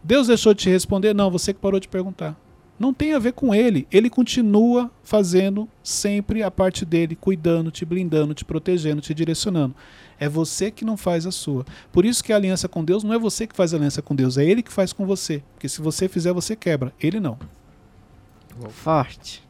[0.02, 1.14] Deus deixou de te responder?
[1.14, 2.36] Não, você que parou de perguntar.
[2.78, 3.86] Não tem a ver com ele.
[3.90, 9.74] Ele continua fazendo sempre a parte dele, cuidando, te blindando, te protegendo, te direcionando.
[10.18, 11.64] É você que não faz a sua.
[11.92, 14.14] Por isso que a aliança com Deus não é você que faz a aliança com
[14.14, 15.42] Deus, é ele que faz com você.
[15.54, 16.92] Porque se você fizer, você quebra.
[17.00, 17.38] Ele não.
[18.70, 19.42] Forte.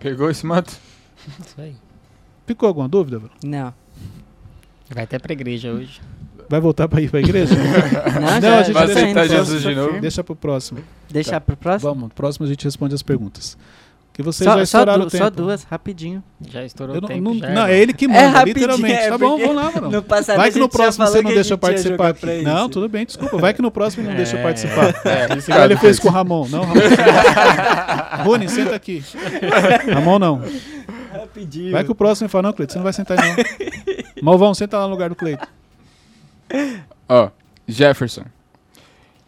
[0.00, 0.78] Pegou esse mato?
[1.40, 1.74] Isso aí.
[2.46, 3.34] Ficou alguma dúvida, Bruno?
[3.42, 3.72] Não.
[4.90, 6.00] Vai até pra igreja hoje.
[6.48, 7.54] Vai voltar para ir para a igreja?
[7.54, 10.00] Não, Não, já, a gente vai tá aceitar Jesus pra- de novo.
[10.00, 10.80] Deixa pro próximo.
[11.10, 11.94] Deixar pro próximo?
[11.94, 13.56] Vamos, próximo a gente responde as perguntas.
[14.12, 15.24] Que vocês Só, já só, estouraram du- o tempo.
[15.24, 16.22] só duas, rapidinho.
[16.48, 17.20] Já estourou o não, tempo.
[17.20, 18.94] não, já não, é ele que manda, É literalmente.
[18.94, 20.04] é tá bom, vamos lá, mano.
[20.36, 22.20] Vai que no próximo você não deixa eu participar aqui.
[22.20, 22.34] pra.
[22.42, 23.38] Não, tudo bem, desculpa.
[23.38, 24.42] Vai que no próximo não deixa eu É.
[24.44, 24.94] participar.
[25.04, 26.46] É, ele fez com o Ramon.
[26.48, 26.80] Não, Ramon.
[28.24, 29.02] Rony, senta aqui.
[29.92, 30.42] Ramon, não.
[31.34, 31.72] Rapidinho.
[31.72, 33.36] Vai que o próximo fala, não, Cleito, você não vai sentar aí, não.
[34.22, 35.46] Malvão, senta lá no lugar do Cleito.
[37.08, 37.30] Ó,
[37.66, 38.24] Jefferson.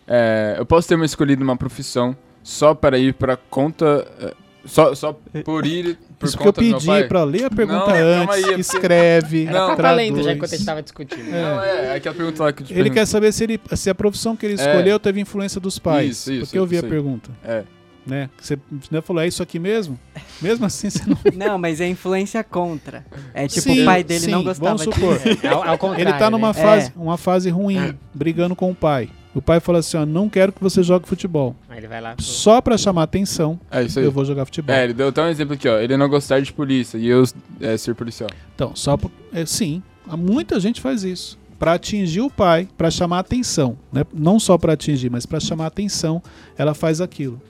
[0.06, 4.06] É, eu posso ter uma escolhido uma profissão só para ir para conta.
[4.20, 4.32] é,
[4.64, 7.06] só, só por ir por Isso que eu pedi pai?
[7.06, 9.82] pra ler a pergunta Não, antes, aí, é escreve, Não, Tá traduz.
[9.82, 11.30] valendo já enquanto a gente tava discutindo.
[11.30, 13.02] Não, é, é aquela pergunta lá que eu te Ele perguntei.
[13.02, 14.64] quer saber se, ele, se a profissão que ele É.
[14.66, 16.10] escolheu teve influência dos pais.
[16.12, 17.30] Isso, isso, porque eu vi isso a pergunta.
[17.44, 17.64] É.
[18.06, 18.30] Né?
[18.40, 18.56] Você
[18.90, 19.98] né, falou, é isso aqui mesmo?
[20.40, 21.16] Mesmo assim, você não.
[21.34, 23.04] Não, mas é influência contra.
[23.34, 25.18] É tipo, Sim, o pai dele sim, não gostava vamos supor.
[25.18, 25.46] disso.
[25.48, 26.54] Ao, ao contrário, Ele tá numa né?
[26.54, 29.08] fase, uma fase ruim, brigando com o pai.
[29.34, 31.56] O pai fala assim: ó, não quero que você jogue futebol.
[31.68, 32.24] Aí ele vai lá pro...
[32.24, 34.04] Só pra chamar atenção, É isso aí.
[34.04, 34.74] eu vou jogar futebol.
[34.74, 35.76] É, ele deu até um exemplo aqui, ó.
[35.78, 37.24] Ele não gostar de polícia e eu
[37.60, 38.30] é, ser policial.
[38.54, 41.38] Então, só por- é, sim, há muita gente faz isso.
[41.58, 44.04] Pra atingir o pai, pra chamar atenção, né?
[44.14, 46.22] Não só pra atingir, mas pra chamar atenção,
[46.56, 47.40] ela faz aquilo.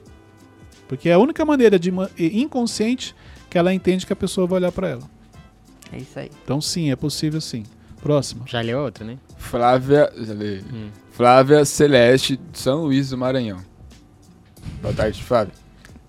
[0.89, 3.14] Porque é a única maneira de inconsciente
[3.51, 5.03] que ela entende que a pessoa vai olhar pra ela.
[5.93, 6.30] É isso aí.
[6.45, 7.64] Então, sim, é possível sim.
[8.03, 8.45] Próximo.
[8.47, 9.18] Já leu outro, né?
[9.37, 10.12] Flávia.
[10.16, 10.64] já li.
[10.72, 10.91] Hum.
[11.11, 13.59] Flávia Celeste, de São Luís do Maranhão.
[14.82, 15.55] Boa tarde, Flávia.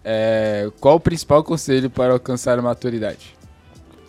[0.03, 3.36] É, qual o principal conselho para alcançar a maturidade?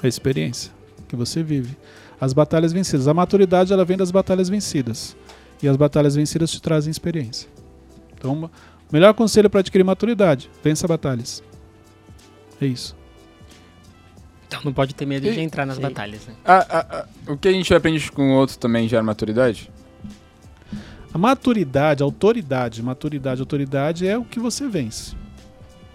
[0.03, 0.73] A experiência
[1.09, 1.77] que você vive.
[2.21, 3.09] As batalhas vencidas.
[3.09, 5.17] A maturidade ela vem das batalhas vencidas.
[5.63, 7.49] E as batalhas vencidas te trazem experiência.
[8.15, 8.51] Então,
[8.93, 11.43] melhor conselho para adquirir maturidade: vença batalhas.
[12.61, 12.97] É isso.
[14.47, 15.83] Então não pode ter medo de E- entrar nas Sim.
[15.83, 16.35] batalhas, né?
[16.45, 19.71] Ah, ah, ah, o que a gente aprende com o outro também gera maturidade?
[21.13, 25.15] A maturidade, a autoridade, maturidade, autoridade é o que você vence.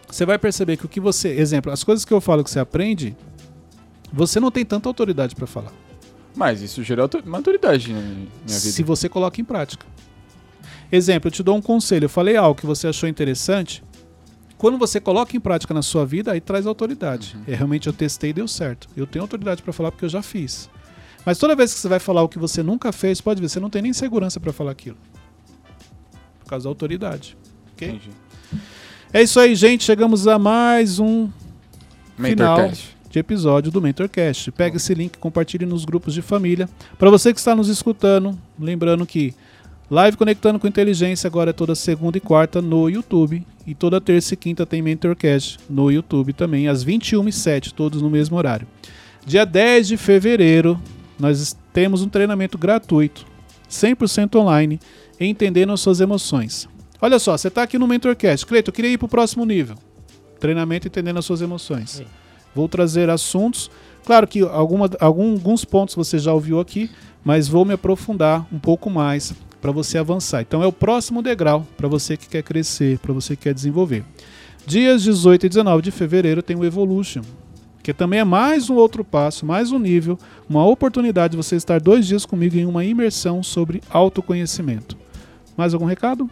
[0.07, 2.59] Você vai perceber que o que você, exemplo, as coisas que eu falo que você
[2.59, 3.15] aprende,
[4.11, 5.71] você não tem tanta autoridade para falar.
[6.35, 8.29] Mas isso gera maturidade na minha vida.
[8.53, 9.85] Se você coloca em prática.
[10.95, 12.05] Exemplo, eu te dou um conselho.
[12.05, 13.83] Eu falei algo que você achou interessante.
[14.59, 17.35] Quando você coloca em prática na sua vida, aí traz autoridade.
[17.47, 18.87] É, realmente eu testei e deu certo.
[18.95, 20.69] Eu tenho autoridade para falar porque eu já fiz.
[21.25, 23.59] Mas toda vez que você vai falar o que você nunca fez, pode ver, você
[23.59, 24.97] não tem nem segurança para falar aquilo.
[26.41, 27.35] Por causa da autoridade.
[27.73, 27.87] Ok?
[27.87, 28.11] Entendi.
[29.11, 29.83] É isso aí, gente.
[29.83, 31.27] Chegamos a mais um
[32.15, 32.71] Final.
[33.09, 34.51] De episódio do MentorCast.
[34.51, 36.69] Pega esse link, compartilhe nos grupos de família.
[36.99, 39.33] Para você que está nos escutando, lembrando que
[39.93, 43.45] Live Conectando com Inteligência agora é toda segunda e quarta no YouTube.
[43.67, 48.35] E toda terça e quinta tem MentorCast no YouTube também, às 21h07, todos no mesmo
[48.35, 48.65] horário.
[49.23, 50.81] Dia 10 de fevereiro,
[51.19, 53.23] nós temos um treinamento gratuito,
[53.69, 54.79] 100% online,
[55.19, 56.67] entendendo as suas emoções.
[56.99, 58.47] Olha só, você está aqui no MentorCast.
[58.47, 59.75] Cleito, eu queria ir para o próximo nível.
[60.39, 61.91] Treinamento entendendo as suas emoções.
[61.91, 62.05] Sim.
[62.55, 63.69] Vou trazer assuntos.
[64.03, 66.89] Claro que alguma, algum- alguns pontos você já ouviu aqui,
[67.23, 70.41] mas vou me aprofundar um pouco mais para você avançar.
[70.41, 74.03] Então é o próximo degrau para você que quer crescer, para você que quer desenvolver.
[74.68, 77.22] Dias 18 e 19 de fevereiro tem o Evolution,
[77.82, 81.80] que também é mais um outro passo, mais um nível, uma oportunidade de você estar
[81.80, 84.97] dois dias comigo em uma imersão sobre autoconhecimento.
[85.55, 86.30] Mais algum recado?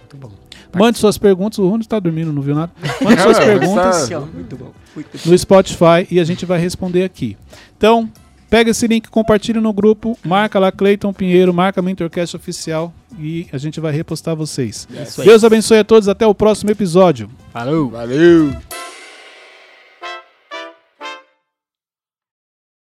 [0.00, 0.30] Muito bom.
[0.78, 1.58] Mande suas perguntas.
[1.58, 2.70] O Rony está dormindo, não viu nada?
[3.00, 4.72] Mande suas perguntas tá- Muito bom.
[4.94, 5.30] Muito bom.
[5.30, 7.38] no Spotify e a gente vai responder aqui.
[7.78, 8.10] Então,
[8.48, 13.58] pega esse link, compartilha no grupo, marca lá Cleiton Pinheiro, marca Mentorcast Oficial e a
[13.58, 14.86] gente vai repostar vocês.
[15.02, 15.26] Isso aí.
[15.26, 17.30] Deus abençoe a todos, até o próximo episódio.
[17.52, 17.90] Falou!
[17.90, 18.75] Valeu!